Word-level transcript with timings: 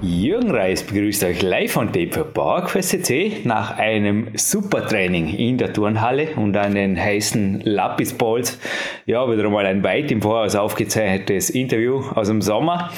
Jürgen 0.00 0.52
Reis 0.52 0.84
begrüßt 0.84 1.24
euch 1.24 1.42
live 1.42 1.72
von 1.72 1.92
Tape 1.92 2.12
für 2.12 2.24
PowerQuest 2.24 3.04
CC 3.04 3.40
nach 3.42 3.78
einem 3.78 4.28
super 4.34 4.86
Training 4.86 5.34
in 5.34 5.58
der 5.58 5.72
Turnhalle 5.72 6.28
und 6.36 6.56
an 6.56 6.76
den 6.76 6.96
heißen 6.96 7.62
Lapis 7.64 8.12
Balls. 8.12 8.60
Ja, 9.06 9.28
wieder 9.28 9.44
einmal 9.44 9.66
ein 9.66 9.82
weit 9.82 10.12
im 10.12 10.22
Voraus 10.22 10.54
aufgezeichnetes 10.54 11.50
Interview 11.50 12.04
aus 12.14 12.28
dem 12.28 12.42
Sommer. 12.42 12.90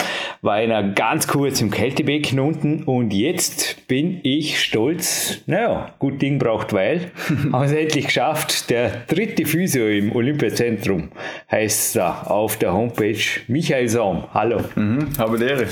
War 0.42 0.54
einer 0.54 0.82
ganz 0.92 1.26
kurz 1.26 1.62
im 1.62 1.70
Kältebecken 1.70 2.38
unten 2.38 2.82
und 2.82 3.14
jetzt 3.14 3.86
bin 3.88 4.20
ich 4.22 4.60
stolz. 4.60 5.40
Naja, 5.46 5.94
gut 5.98 6.20
Ding 6.20 6.38
braucht 6.38 6.74
Weil. 6.74 7.12
Haben 7.52 7.64
es 7.64 7.72
endlich 7.72 8.06
geschafft. 8.06 8.68
Der 8.68 8.90
dritte 9.08 9.46
Physio 9.46 9.88
im 9.88 10.14
Olympiazentrum 10.14 11.08
heißt 11.50 11.96
da 11.96 12.24
auf 12.24 12.58
der 12.58 12.74
Homepage 12.74 13.16
Michael 13.48 13.88
Saum. 13.88 14.24
Hallo. 14.34 14.60
Mhm, 14.74 15.08
habe 15.18 15.38
die 15.38 15.44
Ehre. 15.46 15.66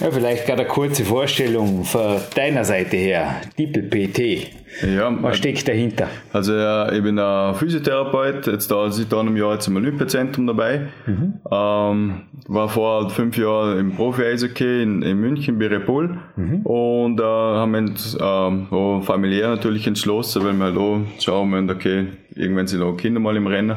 Ja, 0.00 0.10
vielleicht 0.10 0.46
gerade 0.46 0.62
eine 0.62 0.68
kurze 0.68 1.04
Vorstellung 1.04 1.84
von 1.84 2.16
deiner 2.34 2.64
Seite 2.64 2.96
her. 2.96 3.40
Dippel 3.58 3.84
PT. 3.84 4.50
Ja, 4.82 5.16
Was 5.22 5.36
steckt 5.36 5.68
dahinter? 5.68 6.08
Also 6.32 6.54
ja, 6.54 6.90
ich 6.90 7.00
bin 7.00 7.18
ein 7.18 7.54
Physiotherapeut, 7.54 8.48
jetzt 8.48 8.70
da 8.70 8.90
seit 8.90 9.14
einem 9.14 9.36
Jahr 9.36 9.54
jetzt 9.54 9.68
im 9.68 9.76
Olympiazentrum 9.76 10.48
dabei. 10.48 10.88
Mhm. 11.06 11.34
Ähm, 11.50 12.22
war 12.48 12.68
vor 12.68 13.08
fünf 13.10 13.38
Jahren 13.38 13.78
im 13.78 13.94
Profi-Eishockey 13.94 14.82
in, 14.82 15.02
in 15.02 15.18
München 15.18 15.58
bei 15.60 15.68
Repol 15.68 16.18
mhm. 16.34 16.66
und 16.66 17.20
äh, 17.20 17.22
haben 17.22 17.74
uns 17.74 18.18
ähm, 18.20 19.02
familiär 19.02 19.48
natürlich 19.48 19.86
entschlossen, 19.86 20.44
weil 20.44 20.54
wir 20.54 20.64
halt 20.64 20.76
auch 20.76 21.00
schauen, 21.20 21.70
okay, 21.70 22.08
irgendwann 22.34 22.66
sind 22.66 22.82
auch 22.82 22.96
Kinder 22.96 23.20
mal 23.20 23.36
im 23.36 23.46
Rennen, 23.46 23.76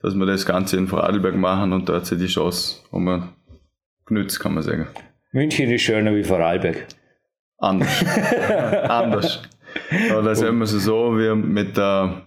dass 0.00 0.14
wir 0.14 0.24
das 0.24 0.46
Ganze 0.46 0.78
in 0.78 0.86
Vorarlberg 0.86 1.36
machen 1.36 1.74
und 1.74 1.90
da 1.90 1.96
hat 1.96 2.06
sich 2.06 2.18
die 2.18 2.26
Chance 2.26 2.76
um 2.90 3.28
genützt, 4.06 4.40
kann 4.40 4.54
man 4.54 4.62
sagen. 4.62 4.86
München 5.32 5.70
ist 5.70 5.82
schöner 5.82 6.14
wie 6.14 6.24
Vorarlberg. 6.24 6.86
Anders. 7.58 8.04
Anders. 8.88 9.42
Aber 10.10 10.22
da 10.22 10.34
sehen 10.34 10.56
wir 10.58 10.64
es 10.64 10.70
so, 10.70 11.16
wir 11.18 11.34
mit 11.34 11.76
der, 11.76 12.22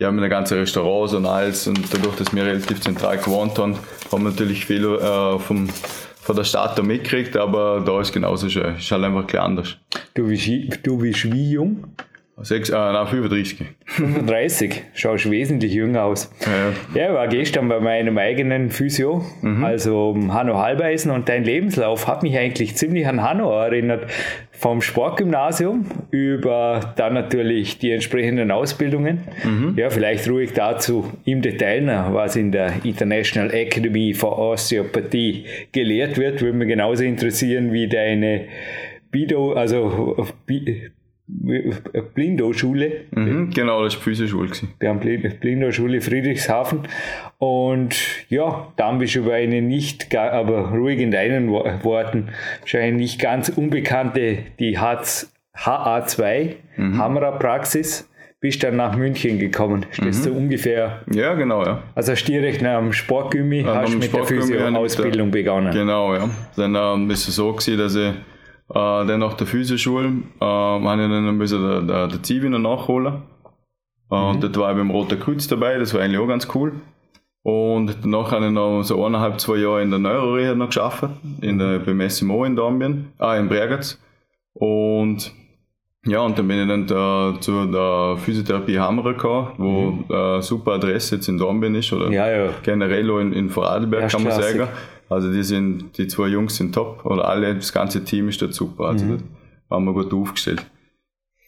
ja, 0.00 0.10
mit 0.10 0.22
der 0.22 0.30
ganzen 0.30 0.58
Restaurants 0.58 1.14
und 1.14 1.26
alles 1.26 1.66
und 1.68 1.92
dadurch, 1.94 2.16
dass 2.16 2.34
wir 2.34 2.44
relativ 2.44 2.80
zentral 2.80 3.18
gewohnt 3.18 3.56
haben, 3.58 3.78
haben 4.10 4.22
wir 4.24 4.30
natürlich 4.30 4.66
viel 4.66 4.84
äh, 4.84 5.38
vom, 5.38 5.68
von 5.68 6.36
der 6.36 6.44
Stadt 6.44 6.76
da 6.76 6.82
mitgekriegt, 6.82 7.36
aber 7.36 7.82
da 7.86 8.00
ist 8.00 8.12
genauso 8.12 8.48
schön. 8.48 8.76
Ist 8.76 8.90
halt 8.90 9.04
einfach 9.04 9.20
ein 9.20 9.26
bisschen 9.26 9.38
anders. 9.40 9.76
Du 10.14 10.26
bist, 10.26 10.48
du 10.82 10.98
bist 10.98 11.32
wie 11.32 11.52
jung? 11.52 11.84
Sechs, 12.42 12.70
äh, 12.70 12.72
nein, 12.72 13.06
35. 13.06 13.66
35, 13.84 14.82
schaust 14.94 15.30
wesentlich 15.30 15.72
jünger 15.72 16.04
aus. 16.04 16.32
Ja, 16.94 17.00
ja. 17.00 17.08
ich 17.08 17.14
war 17.14 17.28
gestern 17.28 17.68
bei 17.68 17.80
meinem 17.80 18.16
eigenen 18.18 18.70
Physio, 18.70 19.24
mhm. 19.42 19.64
also 19.64 20.16
Hanno 20.28 20.58
Halbeisen 20.58 21.10
und 21.10 21.28
dein 21.28 21.44
Lebenslauf 21.44 22.06
hat 22.06 22.22
mich 22.22 22.38
eigentlich 22.38 22.76
ziemlich 22.76 23.06
an 23.06 23.22
Hanno 23.22 23.50
erinnert. 23.50 24.10
Vom 24.52 24.82
Sportgymnasium 24.82 25.86
über 26.10 26.92
dann 26.96 27.14
natürlich 27.14 27.78
die 27.78 27.92
entsprechenden 27.92 28.50
Ausbildungen. 28.50 29.20
Mhm. 29.42 29.74
Ja, 29.78 29.88
vielleicht 29.88 30.28
ruhig 30.28 30.52
dazu 30.52 31.10
im 31.24 31.40
Detail, 31.40 31.86
was 32.12 32.36
in 32.36 32.52
der 32.52 32.72
International 32.84 33.52
Academy 33.54 34.12
for 34.12 34.38
Osteopathie 34.38 35.46
gelehrt 35.72 36.18
wird, 36.18 36.42
würde 36.42 36.58
mich 36.58 36.68
genauso 36.68 37.04
interessieren 37.04 37.72
wie 37.72 37.88
deine 37.88 38.48
Bido, 39.10 39.54
also 39.54 40.26
Blindow-Schule. 42.14 42.92
Mhm, 43.10 43.50
genau, 43.50 43.84
das 43.84 43.94
war 43.96 44.02
Physioschule. 44.02 44.50
Wir 44.78 44.88
haben 44.88 45.00
Blindow-Schule 45.00 46.00
Friedrichshafen. 46.00 46.80
Und 47.38 47.96
ja, 48.28 48.72
dann 48.76 48.98
bist 48.98 49.14
du 49.14 49.20
über 49.20 49.34
eine 49.34 49.62
nicht, 49.62 50.14
aber 50.14 50.70
ruhig 50.70 51.00
in 51.00 51.10
deinen 51.10 51.50
Worten, 51.50 52.28
wahrscheinlich 52.60 52.94
nicht 52.94 53.20
ganz 53.20 53.48
unbekannte, 53.48 54.38
die 54.58 54.78
HA2 54.78 56.54
mhm. 56.76 56.98
Hammerer-Praxis 56.98 58.10
bist 58.40 58.62
dann 58.62 58.76
nach 58.76 58.96
München 58.96 59.38
gekommen. 59.38 59.84
Das 59.98 60.00
mhm. 60.00 60.12
so 60.12 60.32
ungefähr? 60.32 61.02
Ja, 61.12 61.34
genau, 61.34 61.62
ja. 61.64 61.82
Also 61.94 62.14
direkt 62.14 62.62
nach 62.62 62.78
dem 62.78 62.92
Sportgymmi 62.92 63.60
ja, 63.60 63.74
hast 63.74 63.98
mit 63.98 64.12
der 64.14 64.24
Physio-Ausbildung 64.24 65.30
begonnen. 65.30 65.72
Genau, 65.72 66.14
ja. 66.14 66.30
Dann 66.56 66.74
ähm, 66.74 67.10
ist 67.10 67.28
es 67.28 67.36
so 67.36 67.52
gewesen, 67.52 67.78
dass 67.78 67.94
ich 67.94 68.12
äh, 68.70 69.06
dann 69.06 69.20
nach 69.20 69.34
der 69.34 69.46
Physioschule 69.46 70.06
äh, 70.40 70.44
habe 70.44 71.02
ich 71.02 71.08
dann 71.08 71.28
ein 71.28 71.38
bisschen 71.38 71.62
der, 71.62 71.82
der, 71.82 72.08
der 72.08 72.22
Zivi 72.22 72.48
noch 72.48 72.58
nachholen. 72.58 73.22
Äh, 74.10 74.16
mhm. 74.16 74.28
Und 74.28 74.42
dort 74.42 74.56
war 74.58 74.70
ich 74.70 74.76
beim 74.76 74.90
Roter 74.90 75.16
Kreuz 75.16 75.48
dabei, 75.48 75.78
das 75.78 75.92
war 75.92 76.00
eigentlich 76.00 76.20
auch 76.20 76.28
ganz 76.28 76.48
cool. 76.54 76.74
Und 77.42 77.96
danach 78.02 78.32
habe 78.32 78.46
ich 78.46 78.52
noch 78.52 78.82
so 78.82 79.04
eineinhalb, 79.04 79.40
zwei 79.40 79.56
Jahre 79.56 79.82
in 79.82 79.90
der 79.90 79.98
Neuroreha 79.98 80.54
noch 80.54 80.66
geschafft, 80.66 81.04
in 81.40 81.58
der, 81.58 81.78
beim 81.78 82.08
SMO 82.08 82.44
in 82.44 82.54
Dambien, 82.54 83.12
ah, 83.18 83.36
in 83.36 83.48
Bregenz. 83.48 83.98
Und 84.52 85.32
ja, 86.06 86.20
und 86.20 86.38
dann 86.38 86.48
bin 86.48 86.62
ich 86.62 86.68
dann 86.68 86.86
da, 86.86 87.34
zu 87.40 87.66
der 87.66 88.16
Physiotherapie 88.18 88.78
Hammerer 88.78 89.14
gekommen, 89.14 89.52
wo 89.58 89.90
mhm. 89.90 90.04
eine 90.08 90.42
super 90.42 90.72
Adresse 90.72 91.16
jetzt 91.16 91.28
in 91.28 91.38
Dambien 91.38 91.74
ist, 91.74 91.92
oder 91.92 92.10
ja, 92.10 92.30
ja. 92.30 92.50
generell 92.62 93.08
in, 93.20 93.32
in 93.32 93.50
Vorarlberg, 93.50 94.10
kann 94.10 94.22
man 94.22 94.32
sagen. 94.32 94.68
Also 95.10 95.30
die 95.32 95.42
sind, 95.42 95.98
die 95.98 96.06
zwei 96.06 96.28
Jungs 96.28 96.56
sind 96.56 96.74
top, 96.74 97.04
oder 97.04 97.28
alle, 97.28 97.54
das 97.54 97.72
ganze 97.72 98.04
Team 98.04 98.28
ist 98.28 98.40
dort 98.40 98.54
super. 98.54 98.84
Also 98.84 99.04
mhm. 99.04 99.18
da 99.18 99.76
waren 99.76 99.84
wir 99.84 99.92
gut 99.92 100.14
aufgestellt. 100.14 100.64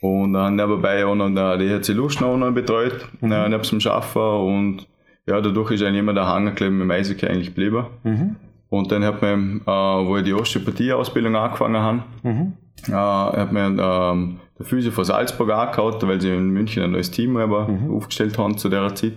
Und 0.01 0.33
dann 0.33 0.57
nebenbei 0.57 1.07
auch 1.07 1.15
noch 1.15 1.29
die 1.31 1.67
EHC 1.67 1.95
Lust 1.95 2.21
noch 2.21 2.51
betreut, 2.51 3.09
mhm. 3.21 3.29
neben 3.29 3.63
dem 3.63 3.81
Schaffen 3.81 4.21
und 4.21 4.89
ja, 5.27 5.41
dadurch 5.41 5.71
ist 5.71 5.83
eigentlich 5.83 6.01
immer 6.01 6.15
der 6.15 6.27
Hang 6.27 6.45
mit 6.45 6.61
dem 6.61 6.91
Eishockey 6.91 7.27
eigentlich 7.27 7.55
geblieben. 7.55 7.87
Mhm. 8.03 8.37
Und 8.69 8.91
dann 8.91 9.05
hat 9.05 9.23
man, 9.23 9.61
äh, 9.61 9.71
wo 9.71 10.17
ich 10.17 10.25
die 10.25 10.35
Osteopathie-Ausbildung 10.35 11.37
angefangen 11.37 11.81
habe, 11.81 12.03
mhm. 12.23 12.55
äh, 12.89 12.93
hat 12.93 13.53
man 13.53 13.79
ähm, 13.81 14.41
der 14.59 14.67
Physio 14.67 14.91
von 14.91 15.05
Salzburg 15.05 15.51
angehauen, 15.51 15.95
weil 16.03 16.21
sie 16.21 16.35
in 16.35 16.51
München 16.51 16.83
ein 16.83 16.93
neues 16.93 17.11
Team 17.11 17.37
aber 17.37 17.69
mhm. 17.69 17.95
aufgestellt 17.95 18.37
haben 18.39 18.59
zu 18.59 18.69
der 18.69 18.93
Zeit. 18.95 19.13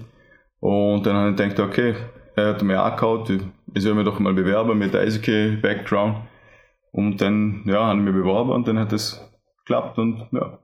Und 0.59 1.05
dann 1.05 1.15
habe 1.15 1.29
ich 1.31 1.35
gedacht, 1.35 1.59
okay, 1.59 1.95
er 2.35 2.49
hat 2.49 2.61
mir 2.61 2.83
angehauen, 2.83 3.53
ich 3.75 3.83
soll 3.83 3.93
mich 3.93 4.05
doch 4.05 4.19
mal 4.19 4.33
bewerben 4.33 4.77
mit 4.77 4.95
Eishockey-Background. 4.95 6.17
Und 6.91 7.21
dann, 7.21 7.63
ja, 7.65 7.87
habe 7.87 7.99
ich 7.99 8.05
mich 8.05 8.13
beworben 8.13 8.51
und 8.51 8.67
dann 8.67 8.79
hat 8.79 8.93
es 8.93 9.21
geklappt 9.59 9.97
und 9.97 10.27
ja, 10.31 10.59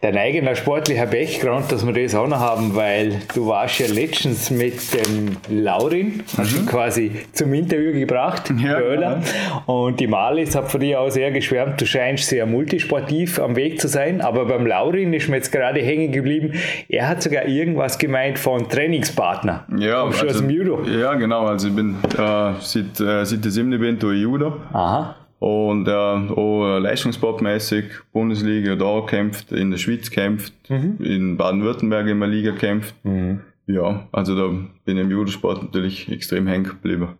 dein 0.00 0.16
eigener 0.16 0.54
sportlicher 0.54 1.06
Background, 1.06 1.70
dass 1.72 1.86
wir 1.86 1.92
das 1.92 2.14
auch 2.14 2.26
noch 2.26 2.40
haben, 2.40 2.74
weil 2.74 3.20
du 3.34 3.46
warst 3.46 3.78
ja 3.78 3.86
letztens 3.86 4.50
mit 4.50 4.74
dem 4.94 5.36
Laurin, 5.48 6.22
hast 6.36 6.52
mhm. 6.52 6.66
du 6.66 6.70
quasi 6.70 7.10
zum 7.32 7.52
Interview 7.54 7.92
gebracht, 7.92 8.52
ja, 8.62 8.78
Böhler. 8.78 9.20
Ja. 9.20 9.62
Und 9.66 10.00
die 10.00 10.06
Malis 10.06 10.54
hat 10.54 10.70
von 10.70 10.80
dir 10.80 11.00
auch 11.00 11.10
sehr 11.10 11.30
geschwärmt, 11.30 11.80
du 11.80 11.86
scheinst 11.86 12.26
sehr 12.28 12.46
multisportiv 12.46 13.38
am 13.38 13.56
Weg 13.56 13.80
zu 13.80 13.88
sein, 13.88 14.20
aber 14.20 14.44
beim 14.46 14.66
Laurin 14.66 15.12
ist 15.12 15.28
mir 15.28 15.36
jetzt 15.36 15.52
gerade 15.52 15.80
hängen 15.80 16.12
geblieben, 16.12 16.52
er 16.88 17.08
hat 17.08 17.22
sogar 17.22 17.46
irgendwas 17.46 17.98
gemeint 17.98 18.38
von 18.38 18.68
Trainingspartner. 18.68 19.66
Ja, 19.78 20.04
also, 20.04 20.26
aus 20.26 20.38
dem 20.38 20.50
Judo. 20.50 20.82
Ja, 20.84 21.14
genau, 21.14 21.46
also 21.46 21.68
ich 21.68 21.74
bin 21.74 21.96
äh, 22.16 22.52
seit, 22.60 23.00
äh, 23.00 23.24
seit 23.24 23.44
der 23.44 23.50
7. 23.50 23.70
bin 23.70 23.96
ich 23.96 24.22
Judo. 24.22 24.60
Aha. 24.72 25.16
Und 25.38 25.86
äh, 25.86 25.92
auch 25.92 26.78
leistungssportmäßig 26.78 27.84
Bundesliga 28.12 28.74
da 28.74 29.02
kämpft, 29.06 29.52
in 29.52 29.70
der 29.70 29.78
Schweiz 29.78 30.10
kämpft, 30.10 30.54
mhm. 30.70 30.96
in 31.04 31.36
Baden-Württemberg 31.36 32.08
in 32.08 32.20
der 32.20 32.28
Liga 32.28 32.52
kämpft. 32.52 32.94
Mhm. 33.04 33.40
Ja, 33.66 34.08
also 34.12 34.36
da 34.36 34.48
bin 34.84 34.96
ich 34.96 35.02
im 35.02 35.10
Judosport 35.10 35.62
natürlich 35.62 36.10
extrem 36.10 36.46
hängen 36.46 36.64
geblieben. 36.64 37.18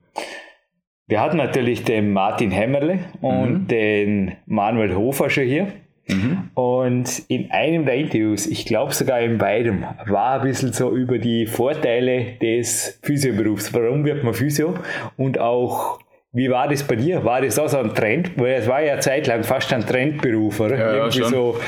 Wir 1.08 1.20
hatten 1.20 1.36
natürlich 1.36 1.84
den 1.84 2.12
Martin 2.12 2.50
Hämmerle 2.50 3.00
und 3.20 3.52
mhm. 3.52 3.68
den 3.68 4.32
Manuel 4.46 4.94
Hofer 4.96 5.30
schon 5.30 5.44
hier. 5.44 5.68
Mhm. 6.08 6.50
Und 6.54 7.22
in 7.28 7.50
einem 7.50 7.84
der 7.84 7.96
Interviews, 7.96 8.46
ich 8.46 8.64
glaube 8.64 8.94
sogar 8.94 9.20
in 9.20 9.38
beidem, 9.38 9.84
war 10.06 10.40
ein 10.40 10.46
bisschen 10.46 10.72
so 10.72 10.94
über 10.94 11.18
die 11.18 11.46
Vorteile 11.46 12.36
des 12.40 12.98
Physioberufs. 13.02 13.74
Warum 13.74 14.04
wird 14.04 14.22
man 14.24 14.34
Physio? 14.34 14.74
Und 15.16 15.38
auch 15.38 15.98
wie 16.36 16.50
war 16.50 16.68
das 16.68 16.82
bei 16.82 16.96
dir? 16.96 17.24
War 17.24 17.40
das 17.40 17.58
auch 17.58 17.68
so 17.68 17.78
ein 17.78 17.94
Trend? 17.94 18.32
Weil 18.36 18.60
es 18.60 18.68
war 18.68 18.82
ja 18.82 19.00
zeitlang 19.00 19.42
fast 19.42 19.72
ein 19.72 19.86
Trendberuf, 19.86 20.60
oder? 20.60 20.76
Ja, 20.76 20.94
Irgendwie 20.94 21.20
ja, 21.20 21.28
so 21.28 21.58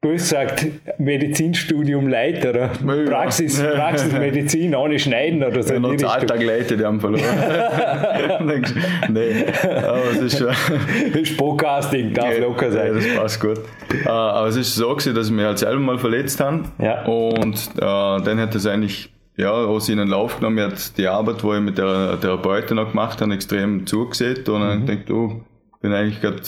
bös 0.00 0.22
gesagt, 0.22 0.66
Medizinstudium 0.98 2.08
Leiter 2.08 2.50
oder 2.50 2.70
Praxis, 3.06 3.62
ja. 3.62 3.70
Praxismedizin 3.70 4.74
ohne 4.74 4.98
Schneiden 4.98 5.44
oder 5.44 5.62
so. 5.62 5.74
Ja, 5.74 5.78
noch 5.78 6.12
Alltag 6.12 6.42
Leute, 6.42 6.76
die 6.76 6.84
haben 6.84 6.98
verloren. 7.00 7.22
nee, 9.08 9.44
aber 9.62 10.10
es 10.10 10.18
ist 10.18 10.38
schon. 10.38 10.48
Das 10.48 11.22
ist 11.22 11.36
Podcasting, 11.36 12.12
darf 12.12 12.34
ja, 12.34 12.40
locker 12.40 12.72
sein. 12.72 12.88
Ja, 12.88 12.94
das 12.94 13.14
passt 13.14 13.40
gut. 13.40 13.60
Uh, 14.04 14.08
aber 14.08 14.48
es 14.48 14.56
ist 14.56 14.74
so 14.74 14.90
gewesen, 14.90 15.14
dass 15.14 15.32
wir 15.32 15.46
halt 15.46 15.58
selber 15.60 15.78
mal 15.78 15.98
verletzt 15.98 16.40
haben. 16.40 16.72
Ja. 16.78 17.04
Und 17.04 17.70
uh, 17.76 18.18
dann 18.18 18.40
hat 18.40 18.52
es 18.56 18.66
eigentlich 18.66 19.13
ja, 19.36 19.50
aus 19.52 19.88
ihnen 19.88 20.08
Lauf 20.08 20.36
genommen. 20.36 20.56
Mir 20.56 20.66
hat 20.66 20.96
die 20.96 21.08
Arbeit, 21.08 21.42
die 21.42 21.48
ich 21.48 21.60
mit 21.60 21.78
der 21.78 22.20
Therapeutin 22.20 22.76
noch 22.76 22.90
gemacht 22.90 23.20
habe, 23.20 23.34
extrem 23.34 23.86
zugesehen. 23.86 24.38
Und 24.38 24.60
dann 24.60 24.80
mhm. 24.80 24.86
denkt, 24.86 25.10
oh, 25.10 25.42
bin 25.80 25.92
eigentlich 25.92 26.20
gerade 26.20 26.42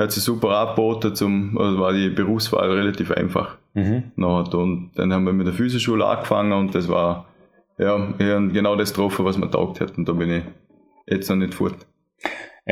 hat 0.00 0.12
sich 0.12 0.24
super 0.24 0.58
angeboten, 0.58 1.14
zum, 1.14 1.58
also 1.58 1.78
war 1.78 1.92
die 1.92 2.08
Berufswahl 2.08 2.70
relativ 2.70 3.10
einfach. 3.10 3.58
Mhm. 3.74 4.12
Und 4.16 4.90
dann 4.96 5.12
haben 5.12 5.24
wir 5.24 5.32
mit 5.32 5.46
der 5.46 5.54
Physikschule 5.54 6.06
angefangen 6.06 6.52
und 6.52 6.74
das 6.74 6.88
war 6.88 7.26
ja, 7.78 7.96
genau 8.18 8.76
das 8.76 8.92
getroffen, 8.92 9.24
was 9.24 9.38
man 9.38 9.50
taugt 9.50 9.80
hat. 9.80 9.96
Und 9.96 10.08
da 10.08 10.12
bin 10.12 10.30
ich 10.30 10.42
jetzt 11.06 11.28
noch 11.28 11.36
nicht 11.36 11.54
fort. 11.54 11.86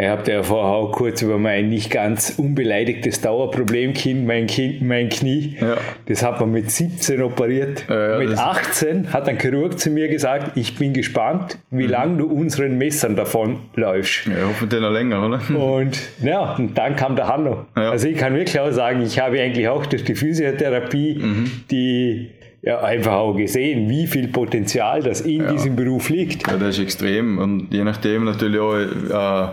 Ich 0.00 0.08
habe 0.08 0.30
ja 0.30 0.42
vorher 0.42 0.72
auch 0.72 0.92
kurz 0.92 1.22
über 1.22 1.38
mein 1.38 1.68
nicht 1.68 1.90
ganz 1.90 2.34
unbeleidigtes 2.36 3.20
Dauerproblemkind, 3.20 4.26
mein, 4.26 4.46
kind, 4.46 4.82
mein 4.82 5.08
Knie. 5.08 5.56
Ja. 5.60 5.76
Das 6.06 6.22
hat 6.22 6.40
man 6.40 6.52
mit 6.52 6.70
17 6.70 7.20
operiert. 7.22 7.84
Ja, 7.88 8.12
ja, 8.12 8.18
mit 8.18 8.38
18 8.38 9.12
hat 9.12 9.28
ein 9.28 9.38
Chirurg 9.38 9.78
zu 9.78 9.90
mir 9.90 10.08
gesagt, 10.08 10.56
ich 10.56 10.76
bin 10.76 10.92
gespannt, 10.92 11.58
wie 11.70 11.84
mhm. 11.84 11.90
lange 11.90 12.16
du 12.18 12.26
unseren 12.26 12.78
Messern 12.78 13.16
davon 13.16 13.58
läufst. 13.74 14.26
Ja, 14.26 14.46
hoffentlich 14.48 14.80
noch 14.80 14.92
länger, 14.92 15.26
oder? 15.26 15.40
Und 15.58 15.98
ja, 16.22 16.54
und 16.54 16.76
dann 16.78 16.96
kam 16.96 17.16
der 17.16 17.26
Hanno. 17.26 17.66
Also 17.74 18.08
ich 18.08 18.16
kann 18.16 18.34
wirklich 18.34 18.58
auch 18.60 18.70
sagen, 18.70 19.02
ich 19.02 19.18
habe 19.18 19.40
eigentlich 19.40 19.68
auch 19.68 19.86
durch 19.86 20.04
die 20.04 20.14
Physiotherapie 20.14 21.18
mhm. 21.20 21.50
die 21.70 22.30
ja, 22.62 22.80
einfach 22.80 23.12
auch 23.12 23.34
gesehen, 23.34 23.88
wie 23.88 24.06
viel 24.06 24.28
Potenzial 24.28 25.02
das 25.02 25.20
in 25.20 25.42
ja. 25.42 25.52
diesem 25.52 25.76
Beruf 25.76 26.08
liegt. 26.10 26.46
Ja, 26.48 26.56
das 26.56 26.76
ist 26.76 26.82
extrem. 26.82 27.38
Und 27.38 27.72
je 27.72 27.84
nachdem 27.84 28.24
natürlich 28.24 28.60
auch, 28.60 28.74
äh, 28.74 29.48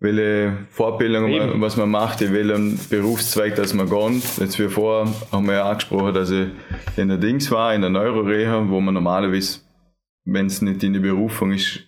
welche 0.00 0.56
Fortbildung 0.70 1.28
Eben. 1.28 1.60
was 1.60 1.76
man 1.76 1.90
macht, 1.90 2.22
in 2.22 2.32
welchem 2.32 2.78
Berufszweig 2.88 3.56
das 3.56 3.74
man 3.74 3.88
geht. 3.88 4.38
Jetzt 4.38 4.58
wie 4.58 4.68
vorher 4.68 5.12
haben 5.32 5.46
wir 5.46 5.54
ja 5.54 5.68
angesprochen, 5.68 6.14
dass 6.14 6.30
ich 6.30 6.48
in 6.96 7.08
der 7.08 7.18
Dings 7.18 7.50
war, 7.50 7.74
in 7.74 7.80
der 7.80 7.90
Neuroreha, 7.90 8.68
wo 8.68 8.80
man 8.80 8.94
normalerweise, 8.94 9.60
wenn 10.24 10.46
es 10.46 10.62
nicht 10.62 10.82
in 10.84 10.92
die 10.92 11.00
Berufung 11.00 11.52
ist, 11.52 11.84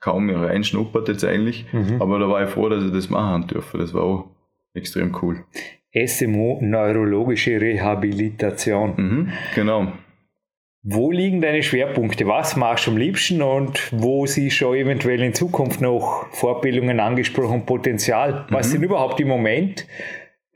kaum 0.00 0.26
mehr 0.26 0.40
reinschnuppert 0.40 1.08
jetzt 1.08 1.24
eigentlich. 1.24 1.66
Mhm. 1.72 2.00
Aber 2.00 2.18
da 2.18 2.28
war 2.28 2.44
ich 2.44 2.50
froh, 2.50 2.68
dass 2.68 2.84
ich 2.84 2.92
das 2.92 3.10
machen 3.10 3.46
durfte. 3.46 3.78
Das 3.78 3.92
war 3.94 4.02
auch 4.02 4.30
extrem 4.74 5.16
cool. 5.22 5.44
SMO 6.06 6.58
Neurologische 6.60 7.60
Rehabilitation. 7.60 8.94
Mhm, 8.96 9.32
genau. 9.54 9.92
Wo 10.86 11.10
liegen 11.10 11.40
deine 11.40 11.62
Schwerpunkte? 11.62 12.26
Was 12.26 12.56
machst 12.56 12.86
du 12.86 12.90
am 12.90 12.98
liebsten 12.98 13.40
und 13.40 13.90
wo 13.90 14.26
siehst 14.26 14.60
du 14.60 14.74
eventuell 14.74 15.22
in 15.22 15.32
Zukunft 15.32 15.80
noch 15.80 16.26
Fortbildungen 16.32 17.00
angesprochen, 17.00 17.64
Potenzial? 17.64 18.44
Was 18.50 18.66
mhm. 18.66 18.72
sind 18.72 18.82
überhaupt 18.82 19.18
im 19.18 19.28
Moment? 19.28 19.86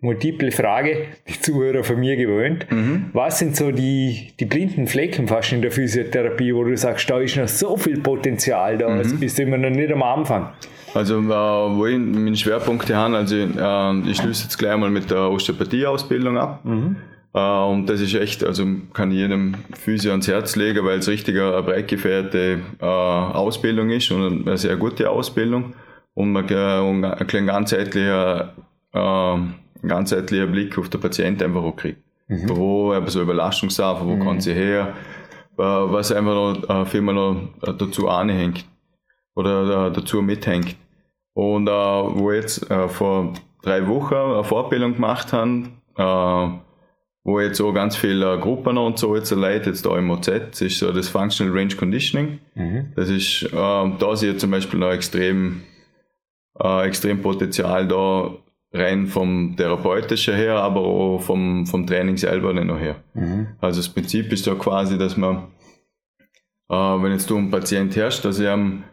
Multiple 0.03 0.53
Frage, 0.53 1.07
die 1.27 1.41
Zuhörer 1.41 1.83
von 1.83 1.99
mir 1.99 2.17
gewöhnt. 2.17 2.71
Mhm. 2.71 3.07
Was 3.15 3.39
sind 3.39 3.57
so 3.57 3.71
die, 3.71 4.35
die 4.39 4.45
blinden 4.45 4.87
Flecken 4.87 5.29
fast 5.29 5.53
in 5.53 5.63
der 5.63 5.73
Physiotherapie, 5.73 6.55
wo 6.55 6.63
du 6.63 6.77
sagst, 6.77 7.09
da 7.09 7.19
ist 7.19 7.39
noch 7.39 7.49
so 7.49 7.79
viel 7.79 7.99
Potenzial, 8.01 8.77
da 8.77 8.91
mhm. 8.91 9.19
bist 9.19 9.39
du 9.39 9.45
immer 9.45 9.57
noch 9.57 9.71
nicht 9.71 9.91
am 9.91 10.03
Anfang? 10.03 10.53
Also, 10.93 11.21
äh, 11.21 11.27
wo 11.27 11.87
ich 11.87 11.99
meine 11.99 12.37
Schwerpunkte 12.37 12.95
habe, 12.95 13.17
also 13.17 13.35
äh, 13.35 14.11
ich 14.11 14.19
schließe 14.19 14.45
jetzt 14.45 14.59
gleich 14.59 14.77
mal 14.77 14.91
mit 14.91 15.11
der 15.11 15.31
Osteopathie-Ausbildung 15.31 16.37
ab. 16.37 16.61
Mhm. 16.65 16.97
Äh, 17.39 17.71
und 17.71 17.87
das 17.87 18.01
ist 18.01 18.15
echt, 18.15 18.45
also 18.45 18.67
kann 18.93 19.11
jedem 19.11 19.55
Physio 19.75 20.11
ans 20.11 20.29
Herz 20.29 20.57
legen, 20.57 20.85
weil 20.85 20.99
es 20.99 21.09
richtig 21.09 21.41
eine 21.41 21.63
breit 21.63 21.89
gefährte 21.89 22.61
äh, 22.81 22.85
Ausbildung 22.85 23.91
ist 23.91 24.11
und 24.11 24.47
eine 24.47 24.59
sehr 24.59 24.77
gute 24.77 25.09
Ausbildung 25.11 25.75
und 26.15 26.33
man 26.33 26.45
und 26.81 27.05
ein 27.05 27.47
ganzheitlicher, 27.47 28.55
äh, 28.93 29.37
ganzheitlicher 29.87 30.47
Blick 30.47 30.77
auf 30.79 30.89
den 30.89 31.01
Patienten 31.01 31.45
einfach 31.45 31.63
auch 31.63 31.77
kriegt. 31.77 32.03
Mhm. 32.27 32.49
Wo 32.49 32.95
eben 32.95 33.07
so 33.09 33.23
Überlastungssachen, 33.23 34.07
wo 34.07 34.17
mhm. 34.17 34.25
kommt 34.25 34.43
sie 34.43 34.55
her, 34.55 34.95
was 35.57 36.13
einfach 36.13 36.35
noch 36.35 36.87
viel 36.87 37.03
noch 37.03 37.49
dazu 37.61 38.09
anhängt 38.09 38.65
oder 39.35 39.91
dazu 39.91 40.23
mithängt. 40.23 40.77
Und 41.35 41.67
wo 41.67 42.31
jetzt 42.31 42.67
vor 42.89 43.33
drei 43.63 43.89
Wochen 43.89 44.15
eine 44.15 44.45
Fortbildung 44.45 44.95
gemacht 44.95 45.33
haben, 45.33 45.81
wo 47.25 47.41
jetzt 47.41 47.61
auch 47.61 47.73
ganz 47.73 47.97
viele 47.97 48.39
Gruppen 48.39 48.79
und 48.79 48.99
so 48.99 49.15
jetzt 49.15 49.31
Leute 49.31 49.71
jetzt 49.71 49.85
da 49.85 49.97
im 49.99 50.11
OZ, 50.11 50.27
das 50.51 50.61
ist 50.61 50.79
so 50.79 50.93
das 50.93 51.09
Functional 51.09 51.57
Range 51.57 51.75
Conditioning. 51.75 52.39
Mhm. 52.55 52.93
Das 52.97 53.11
ist, 53.11 53.45
äh, 53.45 53.53
da 53.53 54.17
sehe 54.17 54.33
ich 54.33 54.39
zum 54.39 54.51
Beispiel 54.51 54.81
noch 54.81 54.91
extrem, 54.91 55.63
äh, 56.59 56.87
extrem 56.87 57.21
Potenzial 57.21 57.87
da 57.87 58.33
rein 58.73 59.07
vom 59.07 59.57
therapeutischen 59.57 60.35
her, 60.35 60.57
aber 60.57 60.81
auch 60.81 61.19
vom, 61.21 61.67
vom 61.67 61.87
Training 61.87 62.17
selber 62.17 62.53
noch 62.53 62.79
her. 62.79 62.97
Mhm. 63.15 63.49
Also 63.61 63.81
das 63.81 63.89
Prinzip 63.89 64.33
ist 64.33 64.47
ja 64.47 64.55
quasi, 64.55 64.99
dass 64.99 65.17
man, 65.17 65.49
äh, 66.69 66.75
wenn 66.75 67.13
jetzt 67.13 67.31
du 67.31 67.37
einen 67.37 67.51
Patient 67.51 67.95
herrschst, 67.97 68.25
dass 68.25 68.41
am 68.41 68.85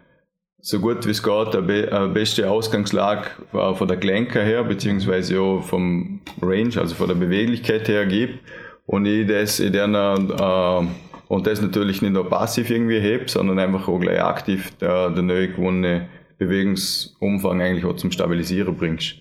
so 0.65 0.79
gut 0.79 1.05
wie 1.05 1.11
es 1.11 1.21
geht 1.21 1.55
eine, 1.55 1.91
eine 1.91 2.07
beste 2.07 2.49
Ausgangslage 2.49 3.27
von 3.51 3.87
der 3.87 3.97
Gelenke 3.97 4.41
her, 4.41 4.63
beziehungsweise 4.63 5.39
auch 5.39 5.61
vom 5.61 6.21
Range, 6.41 6.75
also 6.77 6.95
von 6.95 7.07
der 7.07 7.13
Beweglichkeit 7.13 7.87
her 7.87 8.07
gibt. 8.07 8.39
Und 8.87 9.05
ich 9.05 9.27
das 9.27 9.59
in 9.59 9.73
der, 9.73 9.87
äh, 9.87 10.87
und 11.27 11.45
das 11.45 11.61
natürlich 11.61 12.01
nicht 12.01 12.13
nur 12.13 12.27
passiv 12.27 12.71
irgendwie 12.71 12.99
heb, 12.99 13.29
sondern 13.29 13.59
einfach 13.59 13.87
auch 13.87 13.99
gleich 13.99 14.19
aktiv 14.19 14.71
der, 14.81 15.11
der 15.11 15.21
neu 15.21 15.49
gewonnene 15.49 16.09
Bewegungsumfang 16.39 17.61
eigentlich 17.61 17.85
auch 17.85 17.95
zum 17.95 18.11
Stabilisieren 18.11 18.75
bringst. 18.75 19.17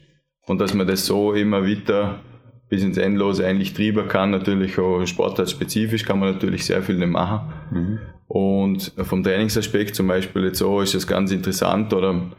Und 0.46 0.62
dass 0.62 0.72
man 0.72 0.86
das 0.86 1.04
so 1.04 1.34
immer 1.34 1.66
wieder 1.66 2.20
bis 2.68 2.82
ins 2.82 2.96
Endlose 2.96 3.46
eigentlich 3.46 3.74
treiben 3.74 4.08
kann, 4.08 4.30
natürlich 4.30 4.78
auch 4.78 5.04
sportartspezifisch 5.06 6.04
kann 6.04 6.18
man 6.18 6.32
natürlich 6.32 6.64
sehr 6.64 6.82
viel 6.82 7.06
machen. 7.06 7.52
Mhm. 7.70 7.98
Und 8.26 8.92
vom 9.02 9.22
Trainingsaspekt 9.22 9.94
zum 9.94 10.06
Beispiel 10.06 10.44
jetzt 10.44 10.58
so 10.58 10.80
ist 10.80 10.94
das 10.94 11.06
ganz 11.06 11.30
interessant 11.30 11.92
oder 11.92 12.32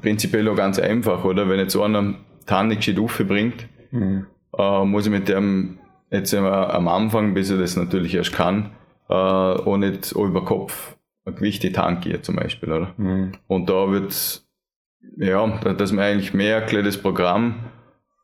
prinzipiell 0.00 0.48
auch 0.48 0.56
ganz 0.56 0.78
einfach, 0.78 1.24
oder? 1.24 1.48
Wenn 1.48 1.58
jetzt 1.58 1.72
so 1.72 1.82
einer 1.82 2.14
Tannik 2.46 2.78
gescheit 2.78 2.98
aufbringt, 2.98 3.66
mhm. 3.90 4.26
äh, 4.56 4.84
muss 4.84 5.06
ich 5.06 5.12
mit 5.12 5.28
dem 5.28 5.78
jetzt 6.10 6.34
am 6.34 6.88
Anfang, 6.88 7.34
bis 7.34 7.50
er 7.50 7.58
das 7.58 7.76
natürlich 7.76 8.14
erst 8.14 8.32
kann, 8.32 8.70
äh, 9.08 9.14
auch 9.14 9.76
nicht 9.76 10.14
auch 10.14 10.26
über 10.26 10.44
Kopf 10.44 10.96
ein 11.24 11.34
Gewicht 11.36 11.64
in 11.64 11.72
Tank 11.72 12.02
geht 12.02 12.24
zum 12.24 12.36
Beispiel, 12.36 12.72
oder? 12.72 12.94
Mhm. 12.96 13.32
Und 13.46 13.70
da 13.70 13.90
wird 13.90 14.42
ja, 15.16 15.46
dass 15.74 15.92
man 15.92 16.04
eigentlich 16.04 16.34
mehr 16.34 16.56
erklärt 16.56 16.86
das 16.86 16.96
Programm 16.96 17.56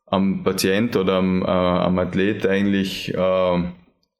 am 0.09 0.43
Patient 0.43 0.95
oder 0.95 1.17
am, 1.17 1.43
äh, 1.43 1.45
am 1.45 1.97
Athlet 1.99 2.45
eigentlich 2.45 3.13
äh, 3.13 3.63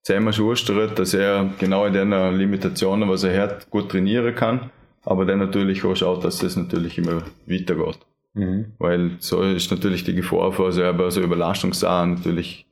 zusammenschustert, 0.03 0.97
dass 0.97 1.13
er 1.13 1.49
genau 1.59 1.85
in 1.85 1.93
den 1.93 2.11
Limitationen, 2.37 3.09
was 3.09 3.23
er 3.23 3.41
hat, 3.41 3.69
gut 3.69 3.89
trainieren 3.89 4.33
kann, 4.35 4.71
aber 5.03 5.25
dann 5.25 5.39
natürlich 5.39 5.83
auch 5.83 5.95
schaut, 5.95 6.23
dass 6.23 6.39
das 6.39 6.55
natürlich 6.55 6.97
immer 6.97 7.23
weitergeht. 7.45 7.99
Mhm. 8.33 8.73
Weil 8.77 9.11
so 9.19 9.41
ist 9.41 9.71
natürlich 9.71 10.03
die 10.03 10.15
Gefahr 10.15 10.51
vor 10.51 10.71
selber 10.71 11.09
so 11.11 11.21
Überlastungssachen 11.21 12.15
natürlich 12.15 12.65